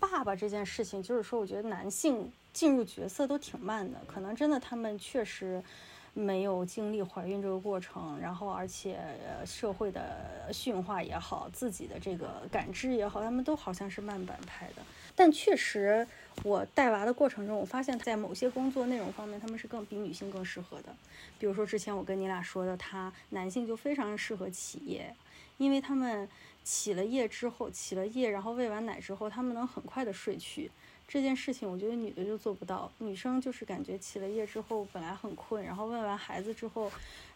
[0.00, 5.62] 爸爸这件事情，就是说，我觉得男性进入角色都挺慢的，可能真的他们确实。
[6.12, 8.98] 没有经历怀孕这个过程，然后而且
[9.46, 14.82] 社会的驯化也好，自己的这个感知也好，他们都好像是慢半拍的。
[15.14, 16.06] 但确实，
[16.44, 20.94] 我带娃的过程中，我发现，在某些工作内容方面，他们是更比女性更适合的。
[21.38, 25.14] 比如说之前我跟你俩说的，他男性就非常适合起夜，
[25.58, 26.28] 因为他们
[26.64, 30.70] 起了夜之后，起了夜，然后喂完奶之后，他们能很快的睡去。
[31.12, 32.88] 这件事情，我觉得女的就做不到。
[32.98, 36.88] 女生就是感觉起了夜之后本来很困，然后喂完孩子之后，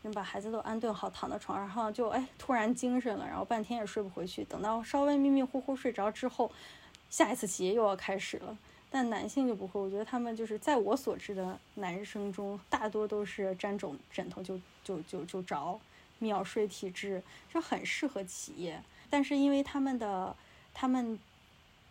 [0.03, 4.45] 你把孩子都安顿好，躺在床上然后就哎突然精神了，然后半天也睡不回去。
[4.45, 6.53] 等到稍微迷迷糊糊睡着之后，
[7.11, 8.57] 下一次起夜又要开始了。
[8.93, 15.81] 但男性就不会，我觉得他们就是在我所知的男生中，大多都是沾枕枕头就就就就着，
[16.21, 17.21] 秒睡体质，
[17.53, 18.81] 就很适合起夜。
[19.11, 20.37] 但是因为他们的
[20.73, 21.19] 他们。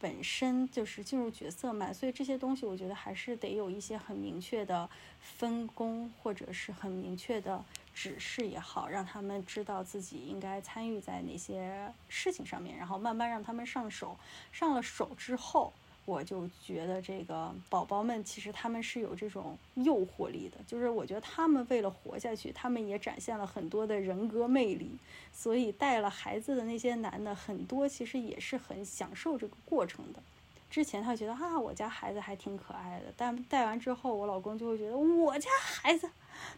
[0.03, 4.89] 本身就是进入角色嘛，所以这些东西我觉得还是得有一些很明确的
[5.21, 7.63] 分工，或者是很明确的
[7.93, 14.17] 指示也好，让他们知道自己应该参与在哪些事情上面，然后慢慢让他们上手。
[14.51, 15.71] 上了手之后。
[16.05, 24.91] 我就觉得这个宝宝们其实他们是有这种诱惑力的，就是我觉得他们为了活下去，他们也展现了很多的人格魅力。
[25.31, 30.21] 所以带了孩子的那些男的，很多其实也是很享受这个过程的。
[30.69, 36.09] 之前他觉得啊，我家孩子还挺可爱的，但带完之后，我老公就会觉得我家孩子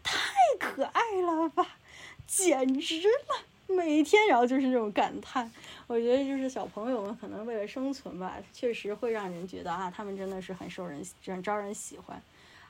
[0.02, 0.18] 太
[0.58, 1.76] 可爱了吧。
[2.26, 5.50] 简直了， 每天然后就是那种感叹。
[5.86, 12.20] 我觉得就是小朋友们可能为了生存吧，确实会让人觉得啊，他们真的是很受人、很招人喜欢。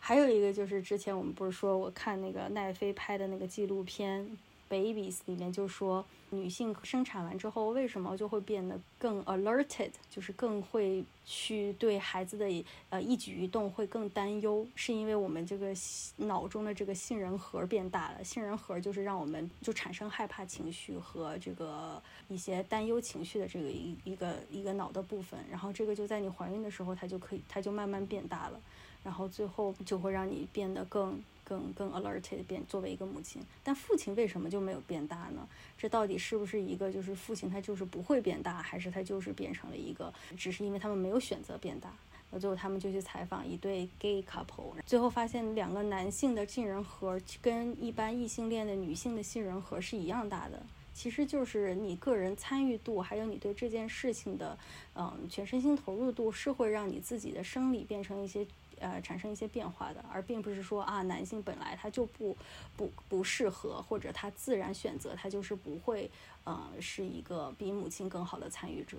[0.01, 4.37] 还有一个就是之前我们不是说我看那个奈飞拍的那个纪录片。
[4.69, 15.73] Babies 里面就说，女性生产完之后为什么就会变得更 alerted，就是更会去对孩子的呃一举一动会更担忧，是因为我们这个
[16.17, 18.25] 脑中的这个杏仁核变大了。
[18.25, 25.39] 杏仁核就是让我们就产生害怕情绪和这个一些担忧情绪的这个一一个一个脑的部分。
[25.49, 28.61] 然后这个就在你怀孕的时候，它就可以它就慢慢变大了，
[29.05, 31.23] 然后最后就会让你变得更。
[31.49, 35.47] 更更 alerted 变作为一个母亲，但父亲为什么就没有变大呢？
[35.79, 41.95] 这到底是不是一个就是父亲他就是不会变大，还是他就是变成了一个只是因为他们没有选择变大？
[42.33, 50.61] 那最后他们就去采访一对 gay couple，最后发现两个男性的杏仁核跟一般异性恋的女性的杏仁核是一样大的，
[50.93, 54.59] 其实就是你个人参与度还有你对这件事情的
[54.97, 58.45] 嗯全身心投入度是会让你自己的生理变成一些。
[58.79, 62.37] 呃，产生一些变化的，而并不是说啊，男性本来他就不
[62.77, 66.11] 不不适合，或者他自然选择他就是不会，
[66.45, 68.99] 呃，是一个比母亲更好的参与者。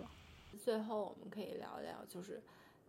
[0.63, 2.41] 最后我们可以聊聊，就是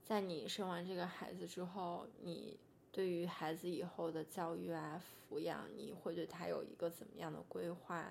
[0.04, 2.56] 在你生完这个孩子之后，你
[2.90, 8.10] 对于孩子以后的教育啊、抚养，你会对他有一个怎么样的规划？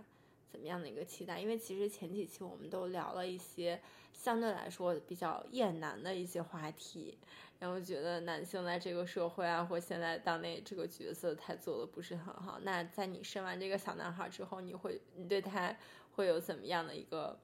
[0.51, 1.39] 怎么样的一个期待？
[1.39, 3.79] 因为其实前几期我们都聊了一些
[4.13, 7.17] 相对来说比较厌男的一些话题，
[7.59, 12.59] 然后觉得男性在这个社会啊，或现在当内这个角色他做的不是很好。
[12.63, 15.75] 那在你生完这个小男孩之后，你会你对他
[16.15, 17.37] 会有怎么样的一个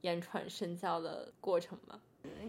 [0.00, 2.00] 言传身教的过程吗？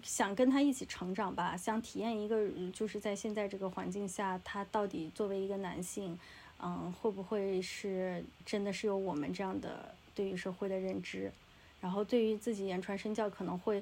[0.03, 6.17] 想跟他一起成长吧，想体验一个就是在现在这个环境下，他到底作为一个男性。
[6.61, 11.31] 嗯，会不会是真的是有我们这样的对于社会的认知，
[11.79, 13.81] 然后对于自己言传身教可能会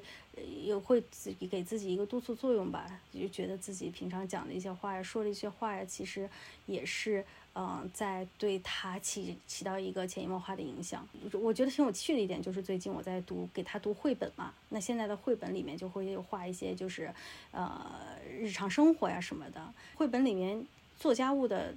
[0.64, 6.30] 也会自己给自己一个督促作用吧，就觉得自己平常讲的一些话呀，说的一些话呀，其实
[6.66, 11.04] 也是嗯在对他起起到一个潜移默化的影响。
[11.32, 17.12] 我觉得挺有趣的一点就是最近我在读给他读绘本嘛，那现在的绘本里面就会画一些就是
[17.50, 20.64] 呃日常生活呀什么的，绘本里面
[20.96, 21.74] 做家务的。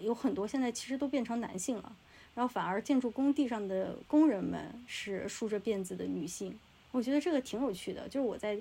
[0.00, 1.92] 有很多现在其实都变成男性了，
[2.34, 6.58] 然后反而建筑工地上的工人们是梳着辫子的女性。
[6.90, 8.08] 我觉得这个挺有趣的。
[8.08, 8.58] 就是我在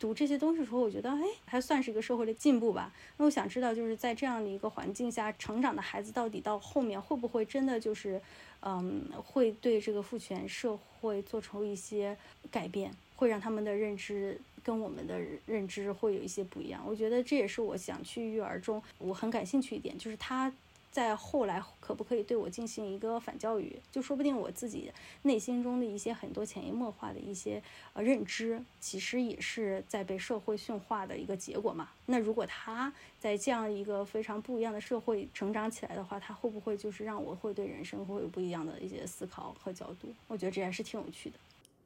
[0.00, 2.92] 读这些东西的时候，我觉得哎，还算是一个社会的进步吧。
[3.16, 8.20] 那我想知道，就是在这样的一个环境下成长的孩子，到底到后面会不会真的就是，
[8.62, 12.16] 嗯，会对这个父权社会做出一些
[12.50, 16.84] 改变，会让他们的认知跟我们的认知会有一些不一样。
[16.86, 20.52] 我觉得这也是我想去育儿中我很感兴趣一点，就是他。
[20.90, 23.78] 在后来可不可以对我进行一个反教育？
[23.92, 24.90] 就说不定我自己
[25.22, 31.90] 内心中的一些很多潜移默化的一些呃认知，其实也是在被社会驯化的一个结果嘛。
[32.06, 40.08] 那如果他在这样一个非常不一样的社会成长起来的话，他会不会就是让我会对人生会有不一样的一些思考和角度？
[40.26, 41.36] 我觉得这还是挺有趣的。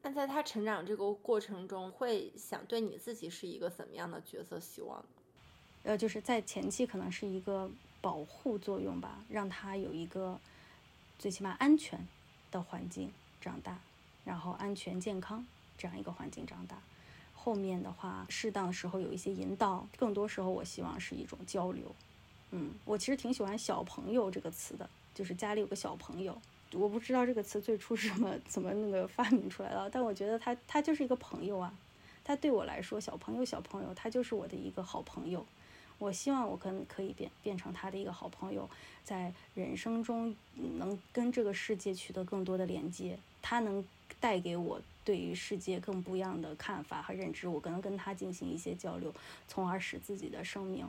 [0.02, 4.60] 那在他成长这个过程中，会想对你自己是一个怎么样的角色？
[4.60, 5.04] 希望？
[5.84, 7.70] 呃，就是在前期可能是一个。
[8.02, 10.36] 保护作用吧，让他有一个
[11.20, 12.04] 最起码安全
[12.50, 13.78] 的环境长大，
[14.24, 15.46] 然后安全健康
[15.78, 16.82] 这样一个环境长大。
[17.32, 21.94] 后面的话，适当的时候有一些引导，更多时候我希望是一种交流。
[22.50, 26.36] 嗯，我其实挺喜欢“小朋友”这个词的，就是家里有个小朋友。
[26.74, 31.72] 我不知道这个词最初是怎么怎么那个发明出来的，但我觉得他他就是一个朋友啊。
[32.24, 35.44] 他对我来说，小朋友小朋友，他就是我的一个好朋友。
[35.98, 38.68] 我希望我跟可以变变成他的一个好朋友，
[39.04, 40.34] 在人生中
[40.78, 43.84] 能跟这个世界取得更多的连接，他能
[44.18, 49.12] 带给我对于世界更不一样的看法和认知，我可能跟他进行一些交流，
[49.46, 50.86] 从而使自己的生命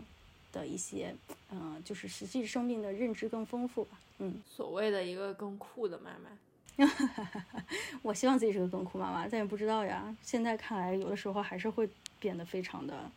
[0.54, 1.14] 的一些，
[1.52, 4.00] 嗯，就是实际生命的认知更丰富吧。
[4.20, 6.90] 嗯，所谓的一个更酷的妈妈，
[8.02, 10.16] 我希望自己是个更酷妈妈，但也不知道呀。
[10.22, 11.90] 现在看来，有的时候还是会
[12.20, 13.12] 变得非常的。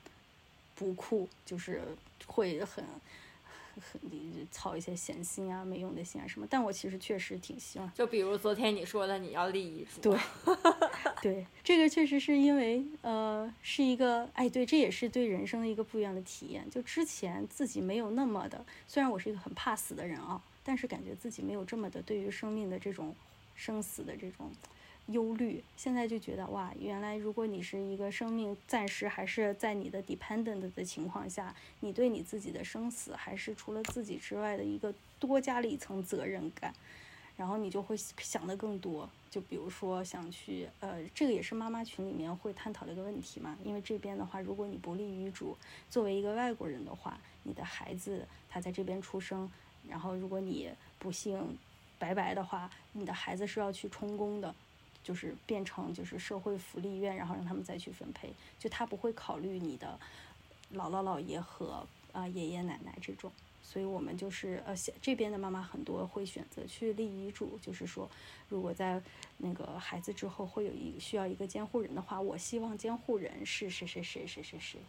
[0.78, 1.80] 不酷，就是
[2.26, 2.84] 会很很
[4.50, 6.46] 操一些闲心啊、没用的心啊什么。
[6.48, 10.00] 但我其实确实挺希望，就比如昨天你说的，你要立遗嘱。
[10.00, 10.18] 对，
[11.22, 16.68] 对，这个确实是因为呃，是一个哎，对，这也是对人生的一个不一样的体验。
[16.70, 23.14] 就之前自己没有那么的，虽然我是一个很怕死的人啊，但是感觉自己没有这么的对于生命的这种
[23.54, 24.50] 生死的这种。
[25.08, 36.74] 忧虑，现在就觉得哇，原来如果你是一个生命暂时还是在你的 dependent 的情况下，你对你自己的生死还是除了自己之外的一个多加了一层责任感。
[37.36, 39.06] 然后你就会想的更多。
[39.30, 43.58] 就比如说想去，呃，这个也是妈妈群里面会探讨的一个问题嘛。
[43.62, 45.54] 因为这边的话，如果你不立遗嘱，
[45.90, 49.50] 作为一个外国人的话，你的孩子他在这边出生，
[49.86, 51.58] 然后如果你不幸
[51.98, 54.54] 拜拜的话，你的孩子是要去充公的，
[55.06, 59.96] 就是变成就是社会福利院，然后让他们再去分配，就他不会考虑你的
[60.74, 63.30] 姥姥姥爷和啊爷爷奶奶这种。
[63.62, 68.10] 所以我们就是呃，这边的妈妈很多会选择去立遗嘱，就是说，
[68.48, 69.00] 如果在
[69.38, 74.80] 那个孩子之后会有一需要一个监护人的话，我希望监护人是谁谁谁谁谁谁。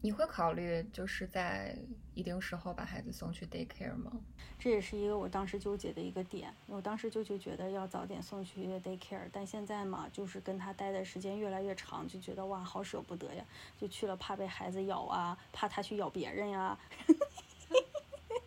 [0.00, 1.76] 你会考虑就是在
[2.14, 4.10] 一定时候把孩子送去 daycare 吗？
[4.58, 6.52] 这也是一个我当时纠结的一个点。
[6.66, 13.44] 我当时就就觉得要早点送去 daycare，但现在嘛，就是跟他待的时间越来越长，就觉得哇，好舍不得呀。
[13.76, 16.78] 就去了，怕被孩子咬啊，怕他去咬别人呀。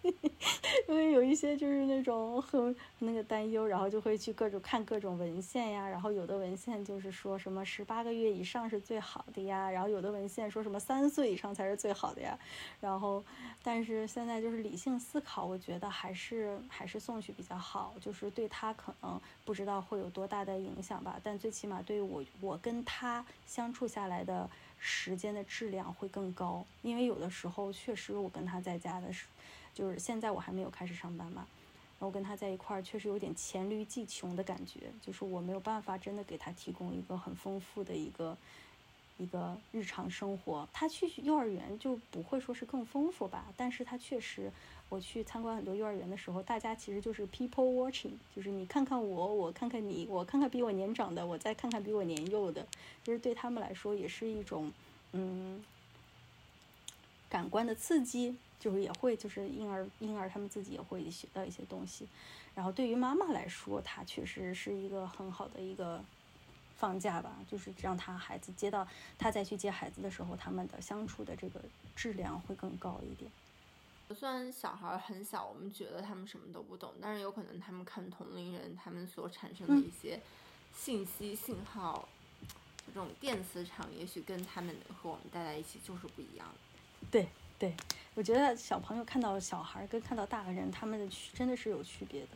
[0.88, 12.38] 因为有一些就是那种很那个担忧，然后就会去各种看各种文献呀，然后有的文献就是说什么十八个月以上是最好的呀，然后有的文献说什么三岁以上才是最好的呀，
[12.82, 13.24] 然后
[13.62, 24.50] 但是现在就是理性思考，我觉得还是还是送去比较好，就是对他可能不知道会有多大的影响吧，但最起码对我我跟他相处下来的
[24.80, 29.26] 时间的质量会更高，因为有的时候确实我跟他在家的时。
[29.80, 31.48] 就是现在我还没有开始上班嘛，
[32.00, 38.38] 然后跟他在一块儿确实有点黔驴技穷的感觉，就是我没有办法真的给他提供一个很丰富的一个
[39.18, 40.68] 一个日常生活。
[40.74, 44.52] 他去幼儿园就不会说是更丰富吧，但是他确实，
[44.90, 52.68] 我去参观很多幼儿园的时候，大家其实就是 people watching，就是你看看我，我看看你，我看看比我年长的，我再看看比我年幼的，
[53.04, 54.72] 就是对他们来说也是一种
[55.14, 55.64] 嗯
[57.30, 58.36] 感官的刺激。
[58.60, 62.08] 就是也会，就是婴儿婴儿他们自己也会学到一些东西，
[62.54, 66.04] 然后对于妈妈来说，她确实是一个很好的一个
[66.78, 68.88] 放假吧，就是让他孩子接到
[69.18, 71.62] 他再去接孩子的时候，他们的相处的这个
[71.96, 73.32] 质量会更高一点。
[74.16, 80.20] 虽然小孩很小，我们觉得他们什么都不懂，但是有可能他们看同龄人，他们所产生的一些
[80.74, 82.10] 信息信号，
[82.88, 87.08] 这种电磁场，也许跟他们和我们待在一起就是不一样的。
[87.12, 87.28] 对。
[87.60, 87.76] 对，
[88.16, 92.30] 我觉得小朋友看到小孩跟看到大人，他们的区真的是有区别的。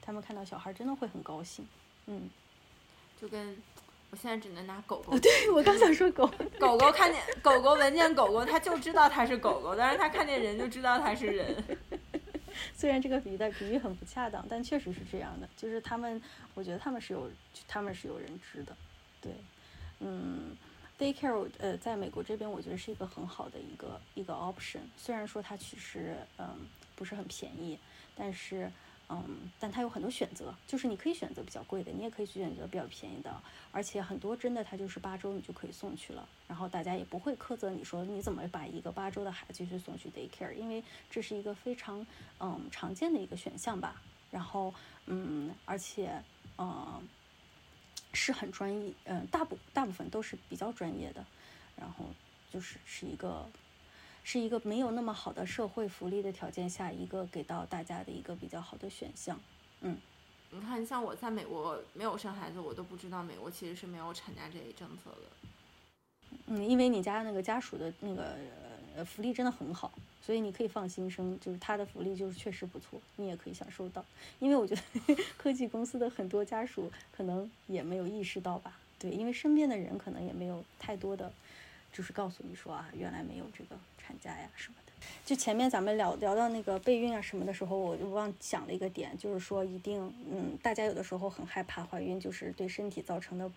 [0.00, 1.64] 他们看到小孩真的会很高兴，
[2.06, 2.28] 嗯，
[3.20, 3.56] 就跟
[4.10, 5.16] 我现在只能拿狗狗。
[5.18, 6.26] 对我刚想说狗
[6.58, 11.78] 狗 狗看见狗狗闻见狗狗，它就知道它是狗狗，但是它看见人就知道它是人。
[12.74, 15.48] 虽然这个比喻的比喻很不恰当，但确实是这样的。
[15.56, 16.20] 就是他们，
[16.54, 17.30] 我觉得他们是有
[17.68, 18.74] 他们是有人知的，
[19.20, 19.32] 对，
[20.00, 20.56] 嗯。
[21.02, 24.78] Daycare，呃，在美国这边，我觉得是一个很好的一个一个 option。
[24.96, 26.46] 虽然说它其实，嗯，
[26.94, 27.76] 不是很便宜，
[28.14, 28.70] 但是，
[29.08, 33.34] 嗯，但它有很多选择，就是你可以选择比较贵的，你也可以去选择比较便宜的。
[33.72, 42.06] 而且很多真的，它就是八周你就可以送去了，然后大家也不会苛责你说你怎么把一个八周的孩子去送去 Daycare，因为这是一个非常，
[42.38, 44.00] 嗯，常见的一个选项吧。
[44.30, 44.72] 然后，
[45.06, 46.22] 嗯，而且，
[46.58, 47.02] 嗯。
[48.12, 51.24] 是很专业，嗯，大部大部分都是比较专业的，
[51.76, 52.06] 然后
[52.52, 53.48] 就是是一个，
[54.24, 59.40] 是一个没有那么好的社会福利的条件下，一个给到大家的一个比较好的选项，
[59.80, 59.98] 嗯。
[60.54, 66.36] 你看，像我在美国没有生孩子，我都不知道美国其实是没有产假这一政策的。
[66.44, 68.36] 嗯，因为你家那个家属的那个
[68.96, 69.92] 呃福利真的很好。
[70.24, 74.04] 所以你可以放心生，就是他的福利就是确实不错，你也可以享受到。
[74.38, 81.32] 因为我觉得 科技公司的很多家属可能也没有意识到吧，对，因为身边的人可能也没有太多的，
[81.92, 84.92] 就是告诉你说啊，原来没有这个产假呀什么的。
[85.26, 93.50] 就前面咱们聊聊到那个备孕啊什么的时候，我就忘讲了一个点，就是说一定，嗯，大家有的时候很害怕怀孕，就是对身体造成的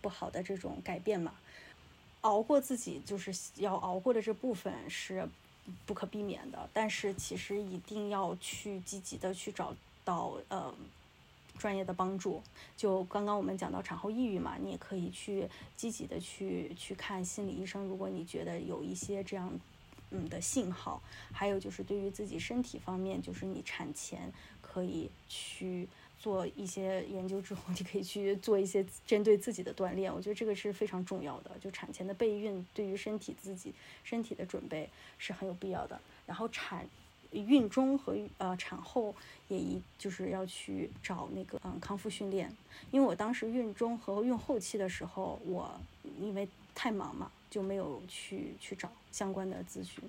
[0.00, 1.32] 不好的这种改变嘛，
[2.22, 5.28] 熬过自己就是要熬过的这部分是。
[5.84, 10.72] 不可避免的，但是其实一定要去积极的去找到呃
[11.58, 12.40] 专业的帮助。
[12.76, 17.82] 就刚刚我们讲到产后抑郁嘛，你也可以去积极的去去看心理医生。
[17.82, 19.52] 如果你觉得有一些这样
[20.12, 21.02] 嗯的信号，
[21.32, 25.88] 还有就是对于自己身体方面，就是你产前可以去。
[26.18, 30.12] 做一些研究之后， 你可以去做一些针对自己的锻炼。
[30.12, 31.50] 我觉得这个是非常重要的。
[31.60, 33.72] 就产前的备孕，对于身体自己
[34.04, 34.88] 身体的准备
[35.18, 36.00] 是很有必要的。
[36.26, 36.88] 然后产
[37.32, 39.14] 孕中和呃产后
[39.48, 42.54] 也一就是要去找那个嗯康复训练。
[42.90, 45.80] 因为我当时孕中和孕后期的时候，我
[46.20, 47.30] 因为太忙嘛。
[47.48, 50.02] 就没有去去找相关的咨询。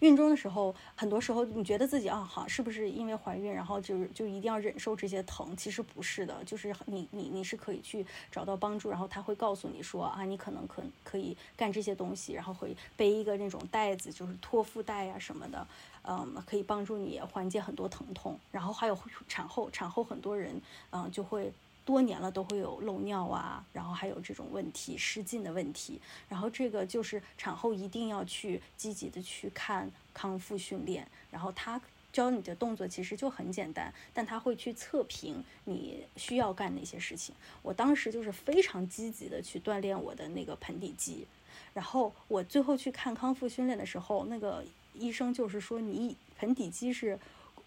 [0.00, 5.54] 孕中的时候，很多时候你觉得自己啊，好，是不是因为怀孕，然后就是就一定要忍受这些疼？
[5.56, 15.66] 其实不是的，就是你你你是可以去找到帮助，然后他会告诉你说啊，你可能可可以干这些东西，然后会背一个那种袋子，就是托腹带呀什么的，
[16.02, 18.38] 嗯，可以帮助你缓解很多疼痛。
[18.50, 18.98] 然后还有
[19.28, 21.52] 产后，产后很多人嗯就会。
[21.90, 31.80] 多年了都会有漏尿啊，然后还有这种问题失禁的问题，然后这个就是产后一定要去积极的去看康复训练，然后他
[32.12, 37.34] 教你的动作其实就很简单，但他会去测评你需要干哪些事情。
[37.60, 41.26] 我当时就是非常积极的去锻炼我的那个盆底肌，
[41.74, 44.64] 然后我最后去看康复训练的时候，那个
[44.94, 47.18] 医生就是说你盆底肌是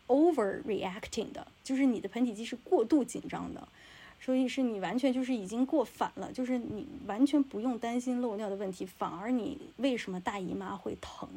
[0.08, 3.68] overreacting 的，就是你的盆底肌是过度紧张的。
[4.24, 11.28] 所以是你完全就是已经过反了，就是你完全不用担心漏尿的问题，反而你为什么大姨妈会疼，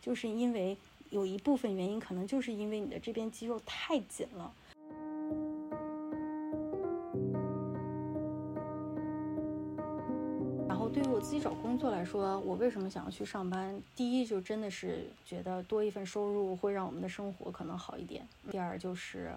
[0.00, 0.74] 就是因为
[1.10, 4.50] 有一部分原因可能就是因为你的这边肌肉太紧了。
[10.66, 13.78] 然后对于我自己找工作来说，我为什么想要去上班？
[13.94, 18.26] 第一就真的是觉得多一份收入会让我们的生活可能好一点。
[18.50, 19.30] 第二就是。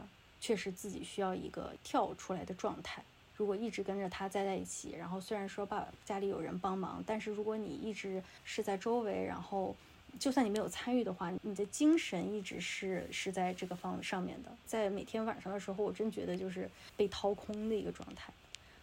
[0.44, 3.02] 确实自己需要一个跳出来的状态。
[3.38, 9.74] 如果一直跟着他在在一起，然后虽然说爸家里有人帮忙，但是如果你一直是在周围，然后
[10.20, 14.52] 就算你没有参与的话，你的精神一直是是在这个方上面的。
[14.66, 18.34] 在每天晚上的时候，我真觉得就是被掏空的一个状态。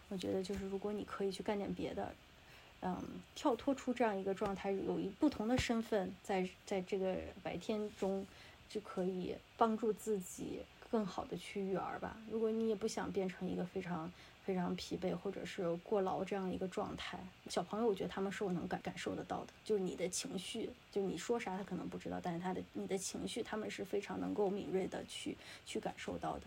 [0.09, 2.11] 我觉得就是如果你可以去干点别的，
[2.81, 2.97] 嗯，
[3.35, 8.25] 跳脱出这样一个状态，有一不同的身份，在在这个白天中
[8.67, 10.61] 就可以帮助自己。
[10.91, 12.17] 更好的去育儿吧。
[12.29, 14.11] 如果你也不想变成一个非常
[14.43, 17.17] 非常疲惫或者是过劳这样一个状态，
[17.47, 26.43] 小朋友，我觉得他们是我能感感受得到的，就是你的情绪，就你说啥他可能不知道，但是他的你的情绪，他们是非常能够敏锐的去去感受到的。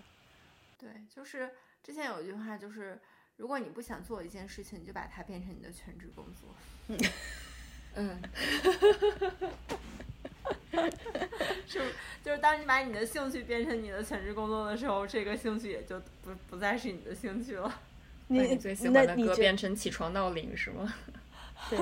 [0.79, 1.51] 对，就是
[1.83, 3.01] 之前有一句话，就是
[3.37, 6.55] 如果你不想做一件事情，你就把它变成你的全职工作。
[7.97, 8.21] 嗯。
[11.67, 17.81] 是，就是当你把你的兴趣变成你的全职工作的时候，这个兴趣也就不不再是你的兴趣了。
[18.29, 20.95] 你最喜欢的歌变成起床闹铃是吗？
[21.69, 21.79] 对，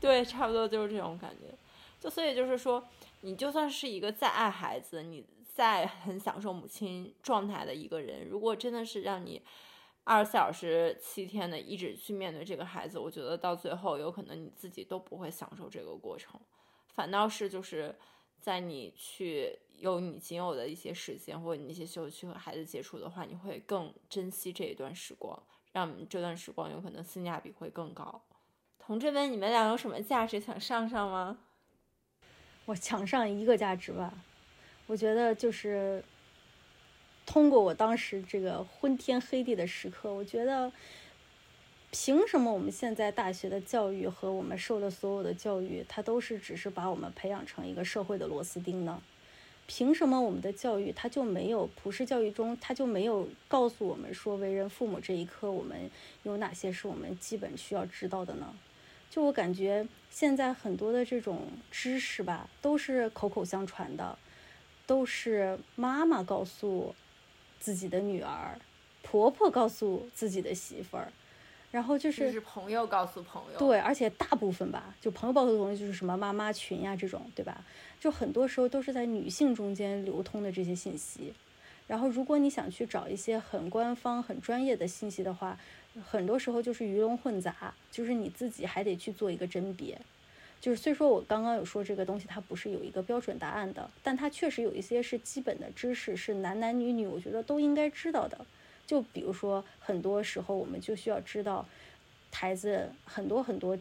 [0.00, 1.56] 对，差不多就是这种感觉。
[1.98, 2.86] 就所以就是说，
[3.22, 5.24] 你就算是一个再爱孩子，你
[5.54, 9.40] 再很享受母亲状态的一个人，如果真的是让你
[10.04, 16.38] 二十四小时、七天的一直去面对这个孩子，我觉得到最后有可能你自己都不会享受这个过程。
[16.94, 17.94] 反倒是就是
[18.40, 25.42] 在你去有你仅有的一些时间，或者你一些休息和孩子接触的话，你会更珍惜这一段时光，
[25.72, 28.22] 让这段时光有可能性价比会更高。
[28.78, 31.36] 同志们，你们俩有什么价值想上上吗？
[32.66, 34.14] 我抢上一个价值吧，
[34.86, 36.04] 我觉得就是
[37.26, 40.72] 通过我当时这个昏天黑地的时刻，我觉得。
[41.96, 49.00] 凭什么我们现在大学的教育和我们受的所有的教育，它都是只是把我们培养成一个社会的螺丝钉呢？
[49.68, 55.88] 凭什么我们的教育它就没有普世教育中，它就没有告诉我们说为人父母这一刻我们
[56.24, 58.52] 有哪些是我们基本需要知道的呢？
[59.08, 64.18] 就我感觉现在很多的这种知识吧，都是口口相传的，
[64.84, 66.92] 都是妈妈告诉
[67.60, 68.58] 自己的女儿，
[69.04, 71.12] 婆婆告诉自己的媳妇儿。
[71.74, 77.64] 然后就是朋友告诉朋友，对，而且大部分吧，就朋友告诉朋友，就是什么妈妈群呀这种，对吧？
[77.98, 81.34] 就很多时候都是在女性中间流通的这些信息。
[81.88, 85.58] 然后如果你想去找一些很官方、很专业的信息的话，
[86.08, 90.00] 很多时候就是鱼龙混杂，就是你自己还得去做一个甄别。
[90.60, 98.46] 就是虽说我刚刚有说这个东西它不是有一个标准答案的，但它确实有一些是基本的知识，是男男女女我觉得都应该知道的。
[98.86, 101.66] 就比如说，很多时候我们就需要知道，
[102.32, 103.78] 孩子很多很多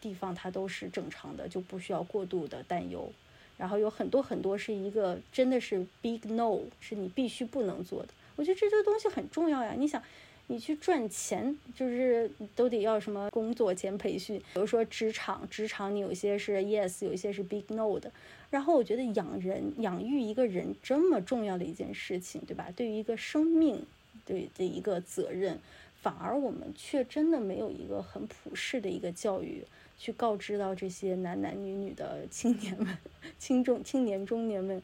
[0.00, 3.12] 地方他都是正常的，就不需要过度的担忧。
[3.56, 8.08] 然后有很多很多是一个真的是 big no，是你必须不能做的。
[8.36, 9.74] 我觉得这些东西很重要呀。
[9.78, 10.02] 你想，
[10.48, 18.12] 你去赚钱，就是都得要什么工作前培训，比如说职场，职场你有些是 yes，有一些是 big no 的。
[18.50, 22.68] 然后我觉得养人、养育一个人这么重要的一件事情，对吧？
[22.76, 23.86] 对于一个生命。
[24.26, 25.58] 对的一个责任，
[26.02, 29.64] 反而我们却真的没有一个很普世的一个教育，
[29.96, 32.98] 去告知到这些男男女女的青年们、
[33.38, 34.82] 青中青年中年们，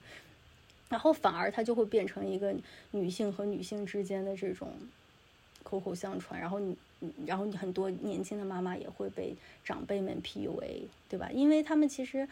[0.89, 2.55] 然后反而它就会变成一个
[2.93, 4.73] 女性和女性之间的这种
[5.63, 6.77] 口口相传，然后你，
[7.27, 9.35] 然后你很多年轻的妈妈也会被
[9.65, 11.31] 长辈们 PUA，对吧？
[11.33, 12.29] 因为他们其实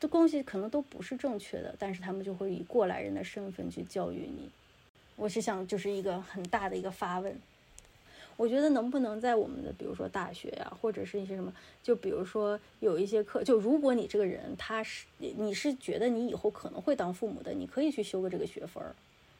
[0.00, 4.48] 这东西可能都不是正确的，但是他们就会以过来人的身份去教育你。
[5.16, 7.34] 我是想，就是一个很大的一个发问。
[8.36, 11.50] 我觉得能不能在我们的，比如说大学呀，或者是一些什么，
[11.82, 18.94] 就比如说有一些课，就如果你这个人他是你是觉得你以后可能会当父母的，你可以去修个这个学分儿，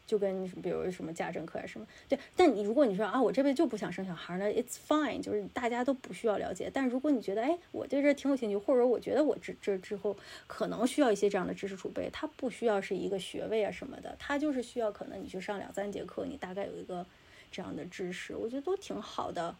[0.07, 2.19] 就跟比如什么家政课啊什么，对。
[2.37, 6.71] 但你如果你说啊，我这辈子就不想生小孩儿呢，it's fine，就是大家都不需要了解。
[6.73, 17.05] 但如果你觉得哎，我对这挺有兴趣，或者我觉得我这这之后可能需要一些这样的知识储备，它不需要是一个学位啊什么的，它就是需要可能你去上两三节课，你大概有一个。
[17.49, 19.57] 这样的知识，我觉得都挺好的，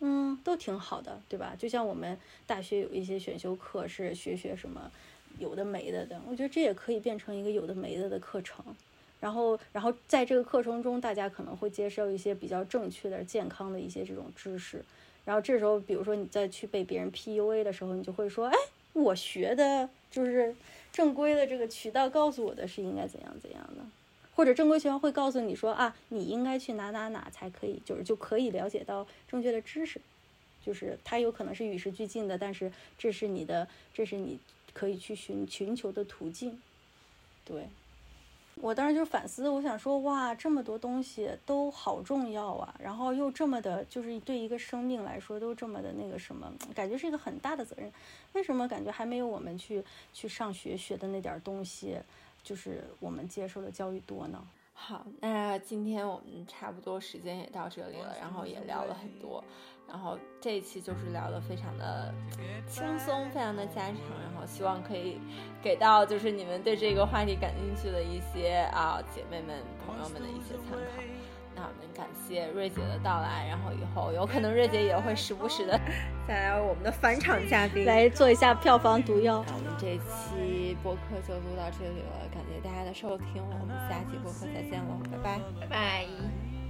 [0.00, 1.56] 嗯，都挺好的，对吧？
[1.58, 2.16] 就像我们
[2.46, 4.92] 大学有一些选修课是学学什么
[5.38, 8.64] 有的没的的，我觉得这也可以变成一个有的没的的课程。
[9.20, 14.84] 然后，然后在这个课程中，大家可能会接受一些比较正确的、健康的一些这种知识。
[15.24, 18.56] 然后这时候，比如说你再去被别人 PUA 的时候，你就会说：“哎，
[18.92, 20.54] 我学的就是
[20.92, 23.84] 正规的这个渠道告诉我的是应该怎样怎样的。”
[24.36, 29.98] 或者正规学校会告诉你说啊，你应该去哪哪哪才可以，就是就可以了解到正确的知识，
[30.62, 34.38] 就是它有可能是与时俱进的，但是这是你的，这是你
[34.74, 36.60] 可以去寻寻求的途径。
[37.46, 37.66] 对，
[38.62, 47.92] 我当时就反思，我想说哇，这么多东西都好重要啊，然后又这么的，就是对一个生命来说都这么的那个什么，感觉是一个很大的责任。
[48.32, 51.98] 为什么感觉还没有我们去去上学学的那点东西？
[52.42, 54.42] 就是我们接受的教育多呢。
[54.72, 59.42] 好，那今天我们差不多时间也到这里了，然后也聊了很多，
[59.88, 62.12] 然后这一期就是聊的非常的
[62.66, 65.20] 轻松，非常的家常，然后希望可以
[65.62, 71.02] 给到就是你们对这个话题感兴趣的一些啊姐妹们、朋友们的一些参考。
[71.58, 75.80] 那我们感谢瑞姐的到来，然后以后有可能瑞姐也会时不时的
[76.28, 79.42] 再来我们的返场嘉宾来做一下票房毒药。
[79.46, 86.06] 那我们这期播客就录到这里了，感谢大家的收听，我们下期播客再见喽，拜拜，拜拜，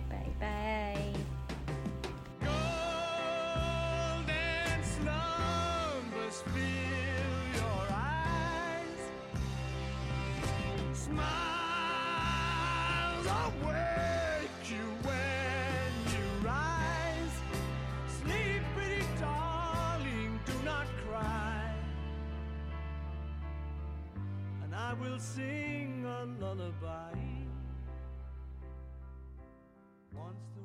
[0.08, 1.35] 拜拜。
[25.16, 27.18] Will sing a lullaby.
[30.14, 30.55] Once